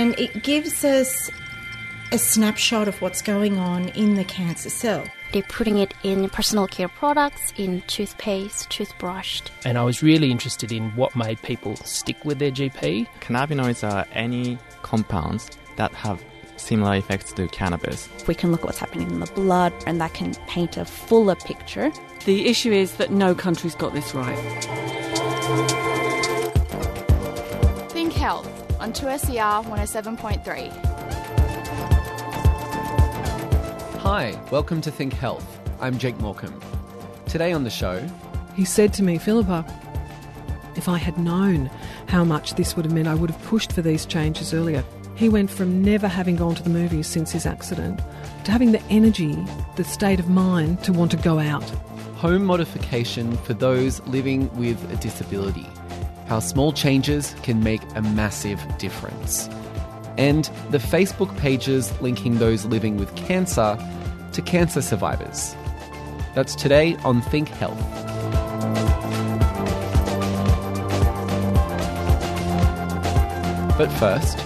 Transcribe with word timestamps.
and 0.00 0.18
it 0.18 0.42
gives 0.42 0.82
us 0.82 1.30
a 2.10 2.16
snapshot 2.16 2.88
of 2.88 3.02
what's 3.02 3.20
going 3.20 3.58
on 3.58 3.88
in 3.90 4.14
the 4.14 4.24
cancer 4.24 4.70
cell. 4.70 5.04
They're 5.32 5.42
putting 5.42 5.76
it 5.76 5.92
in 6.02 6.30
personal 6.30 6.66
care 6.66 6.88
products, 6.88 7.52
in 7.58 7.82
toothpaste, 7.82 8.70
toothbrush. 8.70 9.42
And 9.62 9.76
I 9.76 9.84
was 9.84 10.02
really 10.02 10.30
interested 10.30 10.72
in 10.72 10.88
what 10.96 11.14
made 11.14 11.42
people 11.42 11.76
stick 11.76 12.24
with 12.24 12.38
their 12.38 12.50
GP. 12.50 13.08
Cannabinoids 13.20 13.86
are 13.86 14.06
any 14.12 14.58
compounds 14.80 15.50
that 15.76 15.92
have 15.92 16.24
similar 16.56 16.96
effects 16.96 17.34
to 17.34 17.46
cannabis. 17.48 18.08
We 18.26 18.34
can 18.34 18.52
look 18.52 18.60
at 18.60 18.66
what's 18.66 18.78
happening 18.78 19.10
in 19.10 19.20
the 19.20 19.26
blood, 19.26 19.74
and 19.86 20.00
that 20.00 20.14
can 20.14 20.34
paint 20.48 20.78
a 20.78 20.86
fuller 20.86 21.36
picture. 21.36 21.92
The 22.24 22.48
issue 22.48 22.72
is 22.72 22.94
that 22.94 23.10
no 23.10 23.34
country's 23.34 23.74
got 23.74 23.92
this 23.92 24.14
right. 24.14 25.89
Think 28.80 28.96
Health 28.96 29.28
on 29.34 29.62
2SER 29.62 29.64
107.3. 29.64 30.70
Hi, 33.98 34.40
welcome 34.50 34.80
to 34.80 34.90
Think 34.90 35.12
Health. 35.12 35.60
I'm 35.80 35.98
Jake 35.98 36.18
Morecambe. 36.20 36.60
Today 37.26 37.52
on 37.52 37.64
the 37.64 37.70
show, 37.70 38.08
he 38.54 38.64
said 38.64 38.94
to 38.94 39.02
me, 39.02 39.18
Philippa, 39.18 39.66
if 40.76 40.88
I 40.88 40.96
had 40.98 41.18
known 41.18 41.70
how 42.08 42.24
much 42.24 42.54
this 42.54 42.74
would 42.76 42.86
have 42.86 42.94
meant, 42.94 43.08
I 43.08 43.14
would 43.14 43.30
have 43.30 43.42
pushed 43.44 43.72
for 43.72 43.82
these 43.82 44.06
changes 44.06 44.54
earlier. 44.54 44.82
He 45.14 45.28
went 45.28 45.50
from 45.50 45.82
never 45.82 46.08
having 46.08 46.36
gone 46.36 46.54
to 46.54 46.62
the 46.62 46.70
movies 46.70 47.06
since 47.06 47.30
his 47.30 47.44
accident 47.46 48.00
to 48.44 48.50
having 48.50 48.72
the 48.72 48.82
energy, 48.84 49.36
the 49.76 49.84
state 49.84 50.18
of 50.20 50.30
mind 50.30 50.82
to 50.84 50.92
want 50.92 51.10
to 51.10 51.18
go 51.18 51.38
out. 51.38 51.68
Home 52.16 52.44
modification 52.44 53.36
for 53.38 53.52
those 53.54 54.00
living 54.06 54.48
with 54.56 54.82
a 54.90 54.96
disability. 54.96 55.66
How 56.30 56.38
small 56.38 56.72
changes 56.72 57.34
can 57.42 57.64
make 57.64 57.82
a 57.96 58.02
massive 58.02 58.64
difference. 58.78 59.48
And 60.16 60.44
the 60.70 60.78
Facebook 60.78 61.36
pages 61.38 61.90
linking 62.00 62.38
those 62.38 62.64
living 62.64 62.98
with 62.98 63.12
cancer 63.16 63.76
to 64.34 64.40
cancer 64.40 64.80
survivors. 64.80 65.56
That's 66.36 66.54
today 66.54 66.94
on 66.98 67.20
Think 67.20 67.48
Health. 67.48 67.76
But 73.76 73.90
first, 73.98 74.38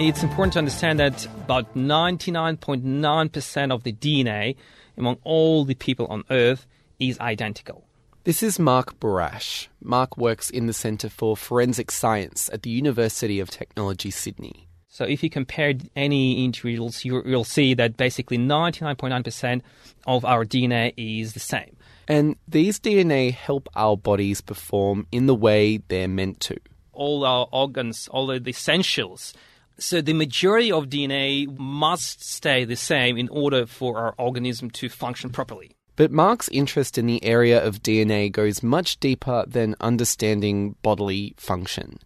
it's 0.00 0.24
important 0.24 0.54
to 0.54 0.58
understand 0.58 0.98
that 0.98 1.24
about 1.26 1.72
99.9% 1.76 3.72
of 3.72 3.84
the 3.84 3.92
DNA 3.92 4.56
among 4.96 5.18
all 5.22 5.64
the 5.64 5.76
people 5.76 6.08
on 6.08 6.24
Earth 6.30 6.66
is 6.98 7.16
identical. 7.20 7.84
This 8.24 8.42
is 8.42 8.58
Mark 8.58 9.00
Barash. 9.00 9.68
Mark 9.82 10.18
works 10.18 10.50
in 10.50 10.66
the 10.66 10.74
Centre 10.74 11.08
for 11.08 11.38
Forensic 11.38 11.90
Science 11.90 12.50
at 12.52 12.62
the 12.62 12.68
University 12.68 13.40
of 13.40 13.48
Technology, 13.48 14.10
Sydney. 14.10 14.68
So 14.88 15.04
if 15.04 15.22
you 15.22 15.30
compare 15.30 15.72
any 15.96 16.44
individuals, 16.44 17.02
you, 17.02 17.22
will 17.24 17.44
see 17.44 17.72
that 17.72 17.96
basically 17.96 18.36
99.9% 18.36 19.62
of 20.06 20.26
our 20.26 20.44
DNA 20.44 20.92
is 20.98 21.32
the 21.32 21.40
same. 21.40 21.74
And 22.08 22.36
these 22.46 22.78
DNA 22.78 23.32
help 23.32 23.70
our 23.74 23.96
bodies 23.96 24.42
perform 24.42 25.06
in 25.10 25.24
the 25.24 25.34
way 25.34 25.78
they're 25.88 26.06
meant 26.06 26.40
to. 26.40 26.58
All 26.92 27.24
our 27.24 27.48
organs, 27.50 28.06
all 28.08 28.26
the 28.26 28.42
essentials 28.46 29.32
so 29.80 30.02
the 30.02 30.12
majority 30.12 30.70
of 30.70 30.90
DNA 30.90 31.58
must 31.58 32.22
stay 32.22 32.66
the 32.66 32.76
same 32.76 33.16
in 33.16 33.30
order 33.30 33.64
for 33.64 33.96
our 33.96 34.14
organism 34.18 34.70
to 34.72 34.90
function 34.90 35.30
properly. 35.30 35.74
But 36.00 36.10
Mark's 36.10 36.48
interest 36.48 36.96
in 36.96 37.04
the 37.04 37.22
area 37.22 37.62
of 37.62 37.82
DNA 37.82 38.32
goes 38.32 38.62
much 38.62 38.98
deeper 39.00 39.44
than 39.46 39.76
understanding 39.80 40.76
bodily 40.80 41.34
function. 41.36 41.98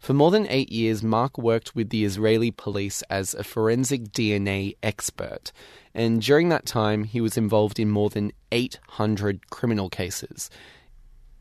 For 0.00 0.12
more 0.12 0.32
than 0.32 0.48
eight 0.48 0.72
years, 0.72 1.04
Mark 1.04 1.38
worked 1.38 1.76
with 1.76 1.90
the 1.90 2.04
Israeli 2.04 2.50
police 2.50 3.02
as 3.02 3.34
a 3.34 3.44
forensic 3.44 4.10
DNA 4.10 4.74
expert, 4.82 5.52
and 5.94 6.20
during 6.20 6.48
that 6.48 6.66
time, 6.66 7.04
he 7.04 7.20
was 7.20 7.36
involved 7.36 7.78
in 7.78 7.88
more 7.88 8.10
than 8.10 8.32
800 8.50 9.50
criminal 9.50 9.88
cases. 9.88 10.50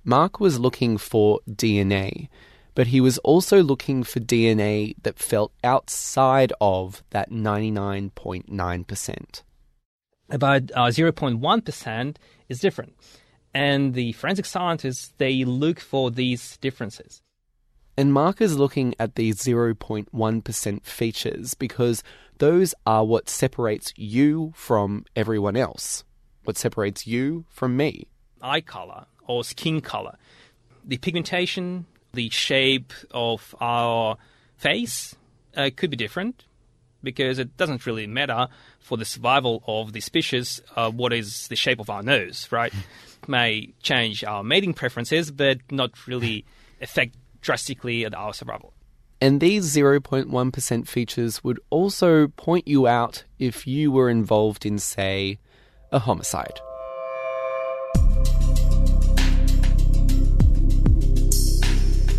Mark 0.03 0.39
was 0.39 0.59
looking 0.59 0.99
for 0.99 1.39
DNA, 1.49 2.29
but 2.75 2.93
he 2.93 3.01
was 3.01 3.17
also 3.23 3.63
looking 3.63 4.03
for 4.03 4.19
DNA 4.19 4.93
that 5.01 5.17
fell 5.17 5.51
outside 5.63 6.53
of 6.61 7.01
that 7.09 7.31
99.9%. 7.31 9.41
About 10.29 10.71
uh, 10.73 10.87
0.1% 10.87 12.15
is 12.49 12.59
different. 12.59 12.95
And 13.53 13.93
the 13.93 14.11
forensic 14.13 14.45
scientists, 14.45 15.13
they 15.17 15.45
look 15.45 15.79
for 15.79 16.11
these 16.11 16.57
differences. 16.57 17.21
And 17.95 18.13
Mark 18.13 18.41
is 18.41 18.59
looking 18.59 18.93
at 18.99 19.15
these 19.15 19.37
0.1% 19.37 20.85
features 20.85 21.53
because 21.55 22.03
those 22.37 22.75
are 22.85 23.03
what 23.03 23.29
separates 23.29 23.91
you 23.95 24.53
from 24.55 25.05
everyone 25.15 25.55
else, 25.55 26.03
what 26.43 26.57
separates 26.57 27.07
you 27.07 27.45
from 27.49 27.75
me. 27.75 28.07
Eye 28.41 28.61
color 28.61 29.05
or 29.25 29.43
skin 29.43 29.81
color. 29.81 30.17
The 30.85 30.97
pigmentation, 30.97 31.87
the 32.13 32.29
shape 32.29 32.93
of 33.11 33.55
our 33.59 34.17
face 34.57 35.15
uh, 35.55 35.71
could 35.75 35.89
be 35.89 35.97
different 35.97 36.45
because 37.07 37.39
it 37.39 37.55
doesn't 37.55 37.85
really 37.85 38.05
matter 38.05 38.49
for 38.79 38.97
the 38.97 39.05
survival 39.05 39.63
of 39.65 39.93
the 39.93 40.01
species 40.01 40.61
uh, 40.75 40.91
what 40.91 41.13
is 41.13 41.47
the 41.47 41.55
shape 41.55 41.79
of 41.79 41.89
our 41.89 42.03
nose, 42.03 42.49
right? 42.51 42.73
May 43.29 43.73
change 43.81 44.25
our 44.25 44.43
mating 44.43 44.73
preferences, 44.73 45.31
but 45.31 45.59
not 45.71 46.05
really 46.05 46.43
affect 46.81 47.15
drastically 47.39 48.05
our 48.05 48.33
survival. 48.33 48.73
And 49.21 49.39
these 49.39 49.73
0.1% 49.73 50.87
features 50.87 51.43
would 51.45 51.61
also 51.69 52.27
point 52.27 52.67
you 52.67 52.87
out 52.87 53.23
if 53.39 53.65
you 53.65 53.89
were 53.89 54.09
involved 54.09 54.65
in, 54.65 54.77
say, 54.77 55.39
a 55.93 55.99
homicide. 55.99 56.59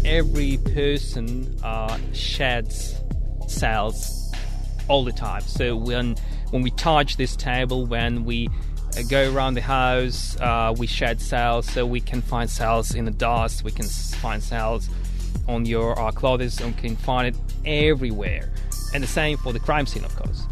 every 0.08 0.56
person 0.74 1.54
uh, 1.62 1.98
sheds 2.14 2.98
cells 3.46 4.27
all 4.88 5.04
the 5.04 5.12
time. 5.12 5.42
So 5.42 5.76
when 5.76 6.16
when 6.50 6.62
we 6.62 6.70
touch 6.70 7.16
this 7.16 7.36
table, 7.36 7.86
when 7.86 8.24
we 8.24 8.48
uh, 8.96 9.02
go 9.08 9.32
around 9.32 9.54
the 9.54 9.60
house, 9.60 10.36
uh, 10.40 10.74
we 10.76 10.86
shed 10.86 11.20
cells. 11.20 11.70
So 11.70 11.86
we 11.86 12.00
can 12.00 12.22
find 12.22 12.48
cells 12.48 12.94
in 12.94 13.04
the 13.04 13.10
dust. 13.10 13.64
We 13.64 13.72
can 13.72 13.86
find 13.86 14.42
cells 14.42 14.88
on 15.46 15.66
your 15.66 15.98
uh, 15.98 16.10
clothes. 16.10 16.60
And 16.60 16.74
we 16.74 16.80
can 16.80 16.96
find 16.96 17.34
it 17.34 17.40
everywhere. 17.64 18.50
And 18.94 19.02
the 19.02 19.08
same 19.08 19.36
for 19.38 19.52
the 19.52 19.60
crime 19.60 19.86
scene, 19.86 20.04
of 20.04 20.16
course. 20.16 20.46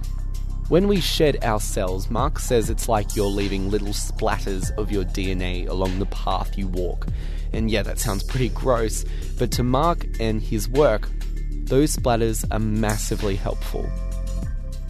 When 0.68 0.88
we 0.88 1.00
shed 1.00 1.38
our 1.42 1.60
cells, 1.60 2.10
Mark 2.10 2.40
says 2.40 2.70
it's 2.70 2.88
like 2.88 3.14
you're 3.14 3.26
leaving 3.26 3.70
little 3.70 3.88
splatters 3.88 4.76
of 4.76 4.90
your 4.90 5.04
DNA 5.04 5.68
along 5.68 6.00
the 6.00 6.06
path 6.06 6.58
you 6.58 6.66
walk. 6.66 7.06
And 7.52 7.70
yeah, 7.70 7.82
that 7.82 8.00
sounds 8.00 8.24
pretty 8.24 8.48
gross, 8.48 9.04
but 9.38 9.52
to 9.52 9.62
Mark 9.62 10.04
and 10.18 10.42
his 10.42 10.68
work, 10.68 11.08
those 11.50 11.94
splatters 11.94 12.44
are 12.50 12.58
massively 12.58 13.36
helpful. 13.36 13.88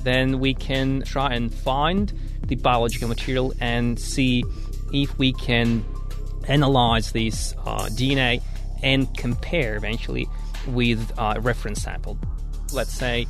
Then 0.06 0.38
we 0.38 0.54
can 0.54 1.02
try 1.02 1.34
and 1.34 1.52
find 1.52 2.12
the 2.46 2.54
biological 2.54 3.08
material 3.08 3.52
and 3.60 3.98
see 3.98 4.44
if 4.92 5.18
we 5.18 5.32
can 5.32 5.84
analyze 6.46 7.10
this 7.10 7.56
uh, 7.66 7.88
DNA 7.88 8.40
and 8.84 9.12
compare 9.18 9.74
eventually 9.74 10.28
with 10.68 11.10
a 11.18 11.40
reference 11.40 11.82
sample. 11.82 12.16
Let's 12.72 12.92
say 12.92 13.26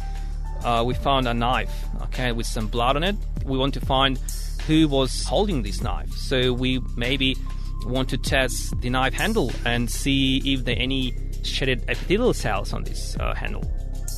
uh, 0.65 0.85
we 0.87 0.93
found 0.93 1.27
a 1.27 1.33
knife, 1.33 1.75
okay, 2.03 2.33
with 2.33 2.47
some 2.47 2.67
blood 2.67 2.97
on 2.97 3.05
it. 3.05 3.17
We 3.47 3.57
want 3.57 3.73
to 3.73 3.81
find 3.81 4.19
who 4.67 4.87
was 4.87 5.25
holding 5.25 5.63
this 5.63 5.81
knife. 5.81 6.13
So 6.13 6.53
we 6.53 6.83
maybe 6.95 7.39
want 7.87 8.11
to 8.11 8.19
test 8.19 8.79
the 8.83 8.91
knife 8.91 9.15
handle 9.15 9.51
and 9.65 9.91
see 9.91 10.43
if 10.45 10.67
there 10.67 10.77
are 10.77 10.83
any 10.83 11.15
shedded 11.43 11.87
epithelial 11.89 12.35
cells 12.35 12.75
on 12.75 12.85
this 12.85 13.17
uh, 13.19 13.33
handle. 13.35 13.65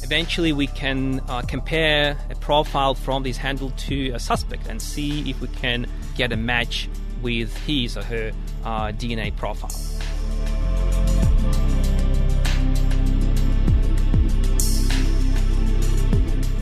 Eventually, 0.08 0.54
we 0.54 0.68
can 0.68 1.20
uh, 1.28 1.42
compare 1.42 2.16
a 2.30 2.34
profile 2.36 2.94
from 2.94 3.24
this 3.24 3.36
handle 3.36 3.68
to 3.72 4.08
a 4.12 4.18
suspect 4.18 4.66
and 4.66 4.80
see 4.80 5.28
if 5.28 5.38
we 5.42 5.48
can 5.48 5.86
get 6.16 6.32
a 6.32 6.36
match 6.36 6.88
with 7.20 7.54
his 7.66 7.94
or 7.94 8.02
her 8.04 8.32
uh, 8.64 8.86
DNA 8.86 9.36
profile. 9.36 9.68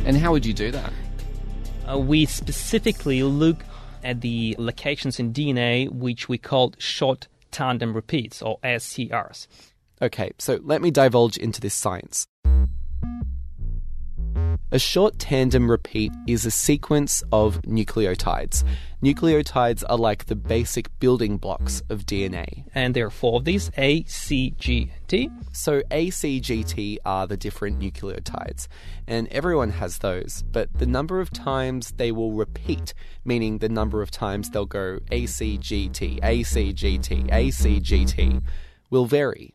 And 0.05 0.17
how 0.17 0.33
would 0.33 0.45
you 0.45 0.53
do 0.53 0.73
that? 0.73 0.93
Uh, 1.89 1.99
we 2.01 2.27
specifically 2.27 3.23
look 3.23 3.65
at 4.03 4.23
the 4.23 4.57
locations 4.59 5.21
in 5.21 5.33
DNA 5.33 5.89
which 5.89 6.29
we 6.29 6.37
call 6.37 6.75
short 6.79 7.29
tandem 7.53 7.95
repeats 7.95 8.43
or 8.43 8.59
STRs. 8.65 9.47
Okay, 10.03 10.33
so 10.39 10.59
let 10.63 10.83
me 10.83 10.91
divulge 10.91 11.39
into 11.39 11.61
this 11.61 11.75
science. 11.75 12.27
A 14.77 14.79
short 14.79 15.19
tandem 15.19 15.71
repeat 15.71 16.13
is 16.27 16.45
a 16.45 16.51
sequence 16.51 17.23
of 17.33 17.63
nucleotides. 17.63 18.63
Nucleotides 19.03 19.83
are 19.89 19.97
like 19.97 20.27
the 20.27 20.37
basic 20.37 20.91
building 21.01 21.39
blocks 21.39 21.81
of 21.89 22.05
DNA. 22.05 22.67
And 22.75 22.93
there 22.93 23.07
are 23.07 23.11
four 23.11 23.39
of 23.39 23.47
these 23.47 23.71
A, 23.79 24.05
C, 24.05 24.55
G, 24.59 24.93
and 24.95 25.09
T. 25.09 25.31
So 25.51 25.81
A, 25.91 26.11
C, 26.11 26.41
G, 26.41 26.63
T 26.63 26.99
are 27.07 27.27
the 27.27 27.39
different 27.39 27.81
nucleotides, 27.81 28.69
and 29.07 29.29
everyone 29.29 29.71
has 29.71 29.97
those, 29.97 30.45
but 30.53 30.69
the 30.75 30.85
number 30.85 31.21
of 31.21 31.31
times 31.31 31.93
they 31.93 32.13
will 32.13 32.33
repeat, 32.33 32.93
meaning 33.25 33.57
the 33.57 33.71
number 33.71 34.03
of 34.03 34.11
times 34.11 34.51
they'll 34.51 34.67
go 34.67 34.99
A, 35.11 35.25
C, 35.25 35.57
G, 35.57 35.89
T, 35.89 36.21
A, 36.23 36.43
C, 36.43 36.75
G, 36.75 36.99
T, 36.99 37.25
A, 37.33 37.51
C, 37.51 37.81
G, 37.81 38.05
T, 38.05 38.41
will 38.91 39.07
vary. 39.07 39.55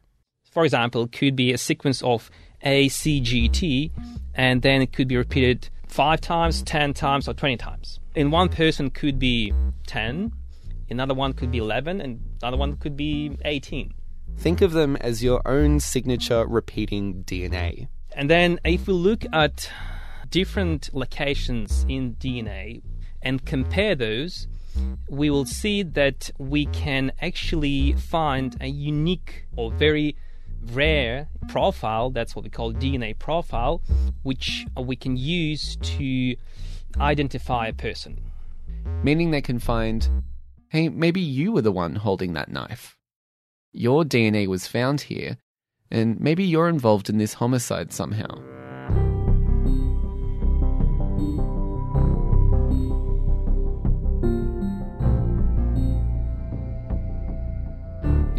For 0.49 0.65
example, 0.65 1.03
it 1.03 1.11
could 1.11 1.35
be 1.35 1.53
a 1.53 1.59
sequence 1.59 2.01
of 2.01 2.31
A, 2.63 2.89
C, 2.89 3.19
G, 3.19 3.49
T, 3.49 3.91
and 4.33 4.61
then 4.61 4.81
it 4.81 4.93
could 4.93 5.07
be 5.07 5.17
repeated 5.17 5.69
five 5.87 6.21
times, 6.21 6.63
10 6.63 6.93
times, 6.93 7.27
or 7.27 7.33
20 7.33 7.57
times. 7.57 7.99
In 8.15 8.31
one 8.31 8.49
person 8.49 8.89
could 8.89 9.19
be 9.19 9.53
10, 9.87 10.31
another 10.89 11.13
one 11.13 11.33
could 11.33 11.51
be 11.51 11.57
11, 11.57 12.01
and 12.01 12.19
another 12.41 12.57
one 12.57 12.77
could 12.77 12.95
be 12.95 13.37
18. 13.45 13.93
Think 14.37 14.61
of 14.61 14.71
them 14.71 14.95
as 14.97 15.23
your 15.23 15.41
own 15.45 15.79
signature 15.79 16.45
repeating 16.47 17.23
DNA. 17.25 17.87
And 18.13 18.29
then 18.29 18.59
if 18.65 18.87
we 18.87 18.93
look 18.93 19.25
at 19.33 19.69
different 20.29 20.89
locations 20.93 21.85
in 21.87 22.15
DNA 22.15 22.81
and 23.21 23.45
compare 23.45 23.95
those, 23.95 24.47
we 25.09 25.29
will 25.29 25.45
see 25.45 25.83
that 25.83 26.31
we 26.37 26.65
can 26.67 27.11
actually 27.21 27.93
find 27.93 28.55
a 28.61 28.67
unique 28.67 29.45
or 29.55 29.71
very 29.71 30.15
rare 30.71 31.27
profile, 31.49 32.09
that's 32.09 32.35
what 32.35 32.43
we 32.43 32.49
call 32.49 32.73
DNA 32.73 33.17
profile, 33.17 33.81
which 34.23 34.65
uh, 34.77 34.81
we 34.81 34.95
can 34.95 35.17
use 35.17 35.75
to 35.77 36.35
identify 36.99 37.67
a 37.67 37.73
person. 37.73 38.19
Meaning 39.03 39.31
they 39.31 39.41
can 39.41 39.59
find, 39.59 40.07
hey, 40.69 40.89
maybe 40.89 41.21
you 41.21 41.51
were 41.51 41.61
the 41.61 41.71
one 41.71 41.95
holding 41.95 42.33
that 42.33 42.51
knife. 42.51 42.97
Your 43.71 44.03
DNA 44.03 44.47
was 44.47 44.67
found 44.67 45.01
here, 45.01 45.37
and 45.89 46.19
maybe 46.19 46.43
you're 46.43 46.69
involved 46.69 47.09
in 47.09 47.17
this 47.17 47.33
homicide 47.33 47.93
somehow. 47.93 48.60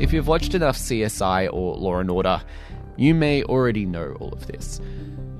If 0.02 0.12
you've 0.12 0.26
watched 0.26 0.56
enough 0.56 0.76
CSI 0.76 1.48
or 1.52 1.76
Law 1.76 2.00
and 2.00 2.10
Order, 2.10 2.42
you 2.96 3.14
may 3.14 3.44
already 3.44 3.86
know 3.86 4.16
all 4.18 4.32
of 4.32 4.48
this. 4.48 4.80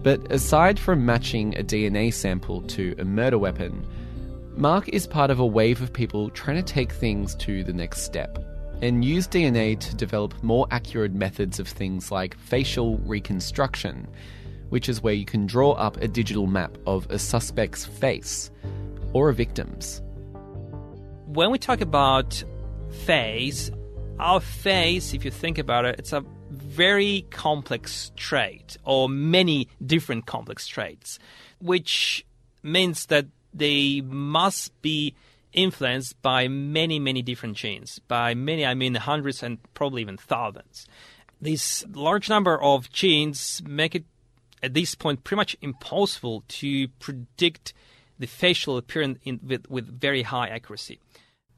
But 0.05 0.31
aside 0.31 0.79
from 0.79 1.05
matching 1.05 1.59
a 1.59 1.65
DNA 1.65 2.15
sample 2.15 2.63
to 2.69 2.95
a 2.97 3.05
murder 3.05 3.39
weapon, 3.39 3.85
Mark 4.57 4.89
is 4.91 5.09
part 5.09 5.33
of 5.33 5.41
a 5.41 5.45
wave 5.45 5.83
of 5.83 5.93
people 5.93 6.31
trying 6.31 6.59
to 6.59 6.63
take 6.63 6.93
things 6.93 7.35
to 7.37 7.65
the 7.65 7.73
next 7.73 8.03
step 8.03 8.39
and 8.81 9.05
use 9.05 9.27
DNA 9.27 9.81
to 9.81 9.97
develop 9.97 10.41
more 10.45 10.69
accurate 10.71 11.13
methods 11.13 11.59
of 11.59 11.67
things 11.67 12.13
like 12.13 12.39
facial 12.39 12.99
reconstruction, 12.99 14.07
which 14.69 14.89
is 14.89 15.03
where 15.03 15.13
you 15.13 15.25
can 15.25 15.45
draw 15.45 15.73
up 15.73 15.97
a 15.97 16.07
digital 16.07 16.47
map 16.47 16.79
of 16.87 17.11
a 17.11 17.19
suspect's 17.19 17.85
face 17.85 18.53
or 19.13 19.29
a 19.29 19.35
victim's. 19.35 20.01
When 21.27 21.51
we 21.51 21.59
talk 21.59 21.81
about 21.81 22.45
face, 23.05 23.69
our 24.23 24.41
face, 24.41 25.15
if 25.15 25.25
you 25.25 25.31
think 25.31 25.59
about 25.59 25.85
it, 25.85 25.99
it's 25.99 26.13
a 26.13 26.25
very 26.51 27.27
complex 27.31 28.13
trait 28.17 28.77
or 28.85 29.09
many 29.09 29.69
different 29.85 30.27
complex 30.27 30.67
traits, 30.67 31.19
which 31.61 32.25
means 32.63 33.07
that 33.07 33.27
they 33.53 34.01
must 34.01 34.81
be 34.81 35.15
influenced 35.53 36.21
by 36.23 36.47
many, 36.47 36.99
many 36.99 37.21
different 37.21 37.57
genes. 37.57 37.99
By 38.07 38.35
many, 38.35 38.65
I 38.65 38.75
mean 38.75 38.95
hundreds 38.95 39.43
and 39.43 39.59
probably 39.75 40.03
even 40.03 40.17
thousands. 40.17 40.87
This 41.41 41.85
large 41.93 42.29
number 42.29 42.61
of 42.63 42.91
genes 42.93 43.61
make 43.67 43.97
it, 43.97 44.05
at 44.63 44.73
this 44.73 44.95
point, 44.95 45.25
pretty 45.25 45.39
much 45.39 45.57
impossible 45.61 46.45
to 46.47 46.87
predict 47.01 47.75
the 48.21 48.29
facial 48.29 48.77
appearance 48.77 49.19
in, 49.25 49.41
with, 49.43 49.69
with 49.69 50.01
very 50.01 50.23
high 50.23 50.47
accuracy. 50.47 51.01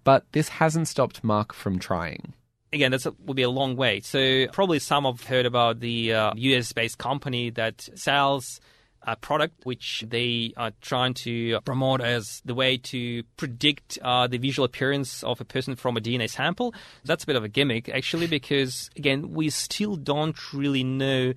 But 0.03 0.25
this 0.33 0.49
hasn't 0.49 0.89
stopped 0.89 1.23
Mark 1.23 1.53
from 1.53 1.79
trying 1.79 2.33
again, 2.75 2.91
that 2.91 3.07
would 3.21 3.37
be 3.37 3.43
a 3.43 3.51
long 3.51 3.77
way. 3.77 4.01
So 4.01 4.47
probably 4.53 4.79
some 4.79 5.05
have 5.05 5.25
heard 5.25 5.47
about 5.47 5.81
the 5.81 6.13
uh, 6.13 6.33
US-based 6.37 6.99
company 6.99 7.51
that 7.51 7.89
sells 7.95 8.61
a 9.07 9.17
product 9.17 9.65
which 9.65 10.05
they 10.09 10.53
are 10.57 10.73
trying 10.81 11.15
to 11.15 11.61
promote 11.61 12.01
as 12.01 12.41
the 12.45 12.55
way 12.55 12.77
to 12.79 13.23
predict 13.37 13.99
uh, 14.03 14.27
the 14.27 14.39
visual 14.39 14.65
appearance 14.65 15.23
of 15.23 15.41
a 15.41 15.45
person 15.45 15.77
from 15.77 15.97
a 15.97 16.01
DNA 16.01 16.29
sample. 16.29 16.75
That's 17.05 17.25
a 17.25 17.27
bit 17.27 17.37
of 17.37 17.45
a 17.45 17.49
gimmick, 17.49 17.89
actually, 17.89 18.27
because 18.27 18.91
again, 18.97 19.33
we 19.33 19.51
still 19.51 19.97
don't 19.97 20.37
really 20.53 20.85
know 20.85 21.35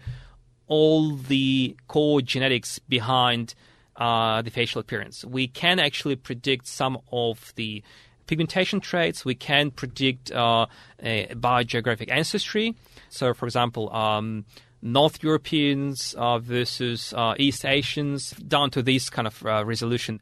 all 0.67 1.15
the 1.15 1.75
core 1.87 2.21
genetics 2.21 2.79
behind 2.79 3.53
uh, 3.97 4.41
the 4.41 4.51
facial 4.51 4.79
appearance. 4.79 5.25
We 5.25 5.47
can 5.47 5.79
actually 5.79 6.15
predict 6.15 6.67
some 6.67 6.99
of 7.11 7.53
the 7.55 7.83
pigmentation 8.27 8.79
traits, 8.79 9.25
we 9.25 9.35
can 9.35 9.71
predict 9.71 10.31
uh, 10.31 10.67
biogeographic 11.01 12.11
ancestry. 12.11 12.75
So, 13.09 13.33
for 13.33 13.45
example, 13.45 13.91
um, 13.93 14.45
North 14.81 15.23
Europeans 15.23 16.13
uh, 16.17 16.39
versus 16.39 17.13
uh, 17.15 17.33
East 17.37 17.65
Asians, 17.65 18.31
down 18.31 18.69
to 18.71 18.81
this 18.81 19.09
kind 19.09 19.27
of 19.27 19.45
uh, 19.45 19.65
resolution. 19.65 20.21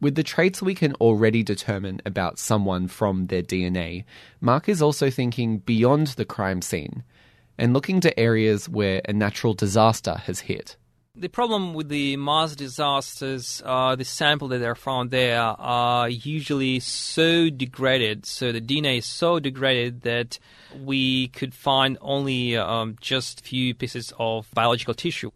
With 0.00 0.14
the 0.14 0.22
traits 0.22 0.60
we 0.60 0.74
can 0.74 0.94
already 0.96 1.42
determine 1.42 2.02
about 2.04 2.38
someone 2.38 2.86
from 2.86 3.28
their 3.28 3.42
DNA, 3.42 4.04
Mark 4.42 4.68
is 4.68 4.82
also 4.82 5.08
thinking 5.08 5.58
beyond 5.58 6.08
the 6.08 6.26
crime 6.26 6.60
scene 6.60 7.02
and 7.56 7.72
looking 7.72 8.00
to 8.00 8.18
areas 8.20 8.68
where 8.68 9.00
a 9.06 9.14
natural 9.14 9.54
disaster 9.54 10.16
has 10.26 10.40
hit. 10.40 10.76
The 11.18 11.28
problem 11.28 11.72
with 11.72 11.88
the 11.88 12.18
mass 12.18 12.54
disasters, 12.54 13.62
uh, 13.64 13.96
the 13.96 14.04
sample 14.04 14.48
that 14.48 14.60
are 14.60 14.74
found 14.74 15.10
there 15.10 15.40
are 15.40 16.10
usually 16.10 16.78
so 16.80 17.48
degraded, 17.48 18.26
so 18.26 18.52
the 18.52 18.60
DNA 18.60 18.98
is 18.98 19.06
so 19.06 19.40
degraded 19.40 20.02
that 20.02 20.38
we 20.78 21.28
could 21.28 21.54
find 21.54 21.96
only 22.02 22.58
um, 22.58 22.96
just 23.00 23.40
few 23.40 23.74
pieces 23.74 24.12
of 24.18 24.46
biological 24.52 24.92
tissue. 24.92 25.30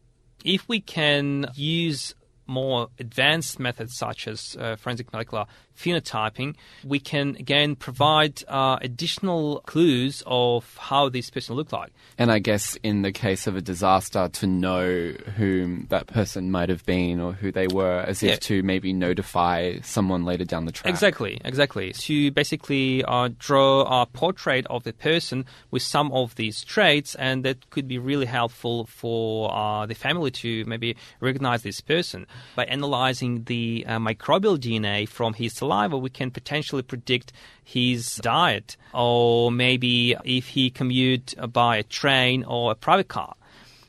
If 0.44 0.68
we 0.68 0.82
can 0.82 1.46
use 1.54 2.14
more 2.46 2.88
advanced 2.98 3.58
methods 3.58 3.96
such 3.96 4.28
as 4.28 4.58
uh, 4.60 4.76
forensic 4.76 5.10
molecular 5.14 5.46
phenotyping, 5.80 6.54
we 6.84 7.00
can 7.00 7.36
again 7.38 7.76
provide 7.76 8.42
uh, 8.48 8.78
additional 8.82 9.60
clues 9.66 10.22
of 10.26 10.76
how 10.76 11.08
this 11.08 11.30
person 11.30 11.56
looked 11.56 11.72
like. 11.72 11.92
And 12.18 12.30
I 12.30 12.38
guess 12.38 12.76
in 12.82 13.02
the 13.02 13.12
case 13.12 13.46
of 13.46 13.56
a 13.56 13.60
disaster, 13.60 14.28
to 14.28 14.46
know 14.46 15.12
whom 15.36 15.86
that 15.88 16.06
person 16.06 16.50
might 16.50 16.68
have 16.68 16.84
been 16.84 17.20
or 17.20 17.32
who 17.32 17.50
they 17.50 17.66
were, 17.66 18.00
as 18.00 18.22
yeah. 18.22 18.32
if 18.32 18.40
to 18.40 18.62
maybe 18.62 18.92
notify 18.92 19.78
someone 19.82 20.24
later 20.24 20.44
down 20.44 20.66
the 20.66 20.72
track. 20.72 20.90
Exactly, 20.90 21.40
exactly. 21.44 21.92
To 21.92 22.30
basically 22.32 23.04
uh, 23.04 23.30
draw 23.38 24.02
a 24.02 24.06
portrait 24.06 24.66
of 24.68 24.84
the 24.84 24.92
person 24.92 25.44
with 25.70 25.82
some 25.82 26.12
of 26.12 26.34
these 26.34 26.62
traits, 26.64 27.14
and 27.14 27.44
that 27.44 27.70
could 27.70 27.88
be 27.88 27.98
really 27.98 28.26
helpful 28.26 28.86
for 28.86 29.52
uh, 29.52 29.86
the 29.86 29.94
family 29.94 30.30
to 30.30 30.64
maybe 30.66 30.96
recognize 31.20 31.62
this 31.62 31.80
person 31.80 32.26
by 32.56 32.64
analyzing 32.64 33.44
the 33.44 33.84
uh, 33.86 33.98
microbial 33.98 34.58
DNA 34.58 35.08
from 35.08 35.34
his 35.34 35.54
saliva, 35.54 35.69
we 35.78 36.10
can 36.10 36.30
potentially 36.30 36.82
predict 36.82 37.32
his 37.62 38.16
diet, 38.16 38.76
or 38.92 39.50
maybe 39.50 40.16
if 40.24 40.48
he 40.48 40.70
commute 40.70 41.34
by 41.52 41.76
a 41.76 41.82
train 41.82 42.44
or 42.44 42.72
a 42.72 42.74
private 42.74 43.08
car. 43.08 43.34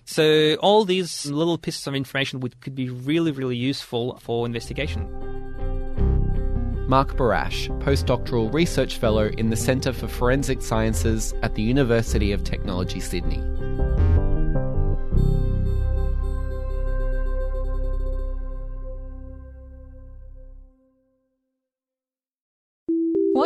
So 0.05 0.55
all 0.55 0.83
these 0.85 1.25
little 1.25 1.57
pieces 1.57 1.87
of 1.87 1.95
information 1.95 2.39
would, 2.41 2.59
could 2.61 2.75
be 2.75 2.89
really, 2.89 3.31
really 3.31 3.55
useful 3.55 4.17
for 4.19 4.45
investigation. 4.45 5.07
Mark 6.87 7.15
Barash, 7.15 7.69
postdoctoral 7.79 8.53
research 8.53 8.97
fellow 8.97 9.27
in 9.37 9.49
the 9.49 9.55
Centre 9.55 9.93
for 9.93 10.09
Forensic 10.09 10.61
Sciences 10.61 11.33
at 11.41 11.55
the 11.55 11.61
University 11.61 12.33
of 12.33 12.43
Technology, 12.43 12.99
Sydney. 12.99 13.41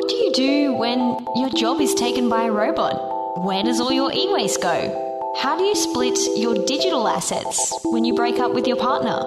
What 0.05 0.11
do 0.11 0.17
you 0.17 0.33
do 0.33 0.73
when 0.75 0.99
your 1.35 1.49
job 1.49 1.81
is 1.81 1.95
taken 1.95 2.29
by 2.29 2.43
a 2.43 2.51
robot? 2.51 2.93
Where 3.43 3.63
does 3.63 3.79
all 3.79 3.91
your 3.91 4.13
e 4.13 4.31
waste 4.31 4.61
go? 4.61 5.33
How 5.41 5.57
do 5.57 5.63
you 5.63 5.73
split 5.73 6.15
your 6.37 6.53
digital 6.53 7.07
assets 7.07 7.73
when 7.85 8.05
you 8.05 8.13
break 8.13 8.37
up 8.37 8.53
with 8.53 8.67
your 8.67 8.75
partner? 8.77 9.17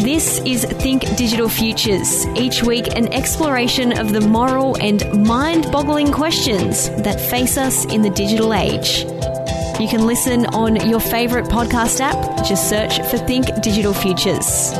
This 0.00 0.38
is 0.46 0.64
Think 0.64 1.02
Digital 1.18 1.50
Futures. 1.50 2.24
Each 2.28 2.62
week, 2.62 2.96
an 2.96 3.12
exploration 3.12 3.98
of 3.98 4.14
the 4.14 4.22
moral 4.22 4.74
and 4.80 5.04
mind 5.22 5.70
boggling 5.70 6.10
questions 6.10 6.88
that 7.02 7.20
face 7.20 7.58
us 7.58 7.84
in 7.84 8.00
the 8.00 8.08
digital 8.08 8.54
age. 8.54 9.04
You 9.78 9.86
can 9.86 10.06
listen 10.06 10.46
on 10.46 10.76
your 10.88 10.98
favourite 11.00 11.44
podcast 11.50 12.00
app. 12.00 12.42
Just 12.46 12.70
search 12.70 13.02
for 13.10 13.18
Think 13.18 13.48
Digital 13.60 13.92
Futures. 13.92 14.72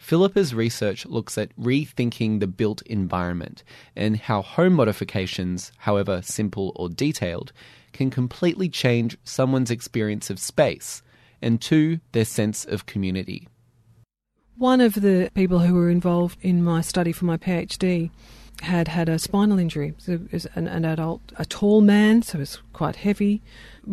Philippa's 0.08 0.54
research 0.54 1.06
looks 1.06 1.38
at 1.38 1.54
rethinking 1.58 2.40
the 2.40 2.48
built 2.48 2.82
environment 2.84 3.66
and 3.94 4.16
how 4.16 4.42
home 4.42 4.72
modifications, 4.72 5.74
however 5.80 6.22
simple 6.22 6.72
or 6.78 6.88
detailed, 6.88 7.52
can 7.92 8.10
completely 8.10 8.70
change 8.70 9.18
someone's 9.26 9.70
experience 9.70 10.30
of 10.30 10.40
space 10.40 11.02
and, 11.42 11.60
two, 11.60 12.00
their 12.14 12.24
sense 12.24 12.64
of 12.64 12.86
community. 12.86 13.50
One 14.56 14.80
of 14.80 14.94
the 14.94 15.30
people 15.36 15.60
who 15.60 15.74
were 15.74 15.90
involved 15.90 16.40
in 16.42 16.64
my 16.64 16.80
study 16.80 17.12
for 17.12 17.26
my 17.26 17.36
PhD 17.36 18.10
had 18.62 18.88
had 18.88 19.08
a 19.08 19.20
spinal 19.20 19.60
injury. 19.60 19.94
So 19.98 20.20
an, 20.56 20.68
an 20.68 20.86
adult, 20.86 21.22
a 21.38 21.46
tall 21.46 21.82
man, 21.82 22.22
so 22.22 22.40
was 22.40 22.60
quite 22.74 22.98
heavy. 22.98 23.42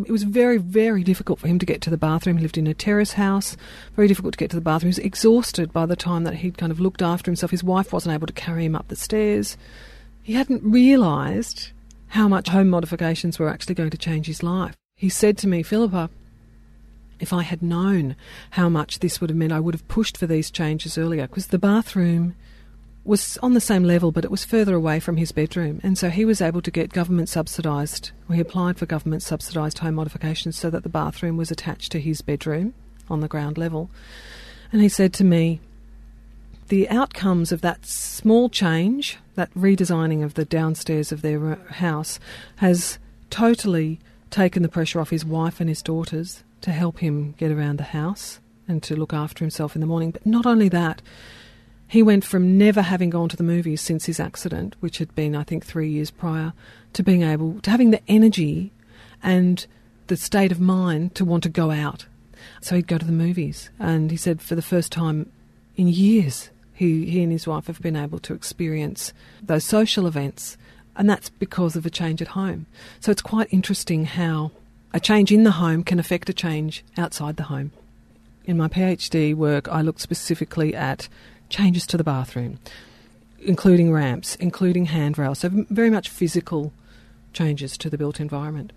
It 0.06 0.10
was 0.10 0.22
very, 0.22 0.56
very 0.58 1.04
difficult 1.04 1.38
for 1.38 1.48
him 1.48 1.58
to 1.58 1.66
get 1.66 1.80
to 1.82 1.90
the 1.90 1.96
bathroom. 1.96 2.38
He 2.38 2.42
lived 2.42 2.58
in 2.58 2.66
a 2.66 2.74
terrace 2.74 3.12
house, 3.12 3.56
very 3.94 4.08
difficult 4.08 4.32
to 4.34 4.38
get 4.38 4.50
to 4.50 4.56
the 4.56 4.62
bathroom. 4.62 4.92
He 4.92 4.98
was 4.98 5.06
exhausted 5.06 5.72
by 5.72 5.86
the 5.86 5.96
time 5.96 6.24
that 6.24 6.36
he'd 6.36 6.58
kind 6.58 6.72
of 6.72 6.80
looked 6.80 7.02
after 7.02 7.30
himself. 7.30 7.50
His 7.50 7.64
wife 7.64 7.92
wasn't 7.92 8.14
able 8.14 8.26
to 8.26 8.32
carry 8.32 8.64
him 8.64 8.74
up 8.74 8.88
the 8.88 8.96
stairs. 8.96 9.56
He 10.22 10.32
hadn't 10.32 10.62
realised 10.64 11.70
how 12.08 12.28
much 12.28 12.48
home 12.48 12.70
modifications 12.70 13.38
were 13.38 13.48
actually 13.48 13.74
going 13.74 13.90
to 13.90 13.98
change 13.98 14.26
his 14.26 14.42
life. 14.42 14.74
He 14.96 15.08
said 15.08 15.36
to 15.38 15.48
me, 15.48 15.62
Philippa, 15.62 16.10
if 17.20 17.32
I 17.32 17.42
had 17.42 17.62
known 17.62 18.16
how 18.50 18.68
much 18.68 19.00
this 19.00 19.20
would 19.20 19.30
have 19.30 19.36
meant, 19.36 19.52
I 19.52 19.60
would 19.60 19.74
have 19.74 19.86
pushed 19.88 20.16
for 20.16 20.26
these 20.26 20.50
changes 20.50 20.96
earlier 20.96 21.26
because 21.26 21.48
the 21.48 21.58
bathroom 21.58 22.34
was 23.04 23.36
on 23.38 23.54
the 23.54 23.60
same 23.60 23.84
level, 23.84 24.12
but 24.12 24.24
it 24.24 24.30
was 24.30 24.44
further 24.44 24.74
away 24.74 24.98
from 24.98 25.16
his 25.16 25.30
bedroom. 25.30 25.80
And 25.82 25.98
so 25.98 26.08
he 26.08 26.24
was 26.24 26.40
able 26.40 26.62
to 26.62 26.70
get 26.70 26.92
government 26.92 27.28
subsidised, 27.28 28.12
he 28.32 28.40
applied 28.40 28.78
for 28.78 28.86
government 28.86 29.22
subsidised 29.22 29.78
home 29.78 29.96
modifications 29.96 30.58
so 30.58 30.70
that 30.70 30.82
the 30.82 30.88
bathroom 30.88 31.36
was 31.36 31.50
attached 31.50 31.92
to 31.92 32.00
his 32.00 32.22
bedroom 32.22 32.72
on 33.10 33.20
the 33.20 33.28
ground 33.28 33.58
level. 33.58 33.90
And 34.72 34.80
he 34.80 34.88
said 34.88 35.12
to 35.14 35.24
me, 35.24 35.60
the 36.68 36.88
outcomes 36.88 37.52
of 37.52 37.60
that 37.60 37.84
small 37.84 38.48
change, 38.48 39.18
that 39.34 39.52
redesigning 39.54 40.24
of 40.24 40.34
the 40.34 40.46
downstairs 40.46 41.12
of 41.12 41.20
their 41.20 41.52
uh, 41.52 41.72
house, 41.74 42.18
has 42.56 42.98
totally 43.28 44.00
taken 44.30 44.62
the 44.62 44.68
pressure 44.68 45.00
off 45.00 45.10
his 45.10 45.24
wife 45.24 45.60
and 45.60 45.68
his 45.68 45.82
daughters 45.82 46.42
to 46.62 46.72
help 46.72 46.98
him 46.98 47.32
get 47.32 47.50
around 47.50 47.78
the 47.78 47.84
house 47.84 48.40
and 48.66 48.82
to 48.82 48.96
look 48.96 49.12
after 49.12 49.44
himself 49.44 49.74
in 49.74 49.80
the 49.80 49.86
morning. 49.86 50.10
But 50.10 50.24
not 50.24 50.46
only 50.46 50.70
that, 50.70 51.02
he 51.94 52.02
went 52.02 52.24
from 52.24 52.58
never 52.58 52.82
having 52.82 53.08
gone 53.08 53.28
to 53.28 53.36
the 53.36 53.44
movies 53.44 53.80
since 53.80 54.06
his 54.06 54.18
accident, 54.18 54.74
which 54.80 54.98
had 54.98 55.14
been, 55.14 55.36
I 55.36 55.44
think, 55.44 55.64
three 55.64 55.88
years 55.88 56.10
prior, 56.10 56.52
to 56.92 57.04
being 57.04 57.22
able 57.22 57.60
to 57.60 57.70
having 57.70 57.92
the 57.92 58.02
energy 58.08 58.72
and 59.22 59.64
the 60.08 60.16
state 60.16 60.50
of 60.50 60.58
mind 60.58 61.14
to 61.14 61.24
want 61.24 61.44
to 61.44 61.48
go 61.48 61.70
out. 61.70 62.06
So 62.60 62.74
he'd 62.74 62.88
go 62.88 62.98
to 62.98 63.04
the 63.04 63.12
movies. 63.12 63.70
And 63.78 64.10
he 64.10 64.16
said 64.16 64.42
for 64.42 64.56
the 64.56 64.60
first 64.60 64.90
time 64.90 65.30
in 65.76 65.86
years, 65.86 66.50
he, 66.72 67.06
he 67.06 67.22
and 67.22 67.30
his 67.30 67.46
wife 67.46 67.68
have 67.68 67.80
been 67.80 67.94
able 67.94 68.18
to 68.18 68.34
experience 68.34 69.12
those 69.40 69.62
social 69.62 70.08
events, 70.08 70.56
and 70.96 71.08
that's 71.08 71.28
because 71.28 71.76
of 71.76 71.86
a 71.86 71.90
change 71.90 72.20
at 72.20 72.26
home. 72.26 72.66
So 72.98 73.12
it's 73.12 73.22
quite 73.22 73.52
interesting 73.52 74.04
how 74.04 74.50
a 74.92 74.98
change 74.98 75.30
in 75.30 75.44
the 75.44 75.52
home 75.52 75.84
can 75.84 76.00
affect 76.00 76.28
a 76.28 76.34
change 76.34 76.84
outside 76.96 77.36
the 77.36 77.44
home. 77.44 77.70
In 78.46 78.56
my 78.56 78.66
PhD 78.66 79.32
work, 79.32 79.68
I 79.68 79.80
looked 79.80 80.00
specifically 80.00 80.74
at 80.74 81.08
changes 81.54 81.86
to 81.86 81.96
the 81.96 82.04
bathroom, 82.04 82.58
including 83.40 83.92
ramps, 83.92 84.36
including 84.36 84.86
handrails, 84.86 85.40
so 85.40 85.50
very 85.70 85.90
much 85.90 86.08
physical 86.08 86.72
changes 87.32 87.76
to 87.78 87.90
the 87.90 87.98
built 87.98 88.20
environment 88.20 88.72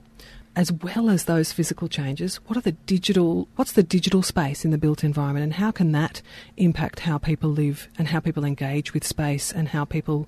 as 0.58 0.72
well 0.72 1.12
as 1.12 1.26
those 1.26 1.52
physical 1.54 1.88
changes, 1.88 2.38
what 2.48 2.58
are 2.58 2.62
the 2.62 2.72
digital 2.72 3.48
what's 3.58 3.74
the 3.74 3.84
digital 3.84 4.24
space 4.24 4.66
in 4.66 4.72
the 4.72 4.78
built 4.78 5.04
environment 5.04 5.44
and 5.44 5.54
how 5.54 5.70
can 5.70 5.92
that 5.92 6.20
impact 6.58 7.02
how 7.02 7.20
people 7.20 7.52
live 7.52 7.88
and 8.00 8.08
how 8.08 8.20
people 8.20 8.44
engage 8.44 8.92
with 8.92 9.06
space 9.06 9.52
and 9.52 9.68
how 9.68 9.86
people 9.86 10.28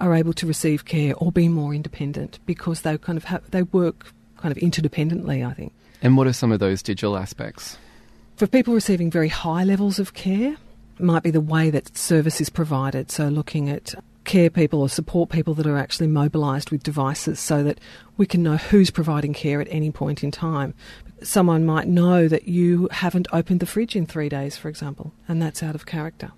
are 0.00 0.14
able 0.14 0.32
to 0.32 0.46
receive 0.46 0.86
care 0.86 1.14
or 1.16 1.30
be 1.30 1.46
more 1.46 1.74
independent 1.74 2.38
because 2.46 2.80
they 2.80 2.96
kind 2.96 3.18
of 3.18 3.24
have, 3.24 3.50
they 3.50 3.64
work 3.64 4.14
kind 4.38 4.50
of 4.50 4.62
interdependently, 4.62 5.46
I 5.46 5.52
think. 5.52 5.74
And 6.00 6.16
what 6.16 6.26
are 6.26 6.32
some 6.32 6.50
of 6.50 6.58
those 6.58 6.82
digital 6.82 7.18
aspects? 7.18 7.76
For 8.36 8.46
people 8.46 8.72
receiving 8.72 9.10
very 9.10 9.28
high 9.28 9.64
levels 9.64 9.98
of 9.98 10.14
care, 10.14 10.56
might 10.98 11.22
be 11.22 11.30
the 11.30 11.40
way 11.40 11.70
that 11.70 11.96
service 11.96 12.40
is 12.40 12.50
provided. 12.50 13.10
So 13.10 13.28
looking 13.28 13.68
at 13.68 13.94
care 14.26 14.50
people 14.50 14.82
or 14.82 14.88
support 14.88 15.30
people 15.30 15.54
that 15.54 15.66
are 15.66 15.78
actually 15.78 16.08
mobilised 16.08 16.70
with 16.70 16.82
devices 16.82 17.40
so 17.40 17.62
that 17.62 17.80
we 18.16 18.26
can 18.26 18.42
know 18.42 18.56
who's 18.56 18.90
providing 18.90 19.32
care 19.32 19.60
at 19.60 19.68
any 19.70 19.90
point 19.90 20.22
in 20.22 20.30
time. 20.30 20.74
Someone 21.22 21.64
might 21.64 21.88
know 21.88 22.28
that 22.28 22.46
you 22.46 22.88
haven't 22.90 23.28
opened 23.32 23.60
the 23.60 23.66
fridge 23.66 23.96
in 23.96 24.04
three 24.04 24.28
days, 24.28 24.56
for 24.56 24.68
example, 24.68 25.14
and 25.28 25.40
that's 25.40 25.62
out 25.62 25.74
of 25.74 25.86
character. 25.86 26.32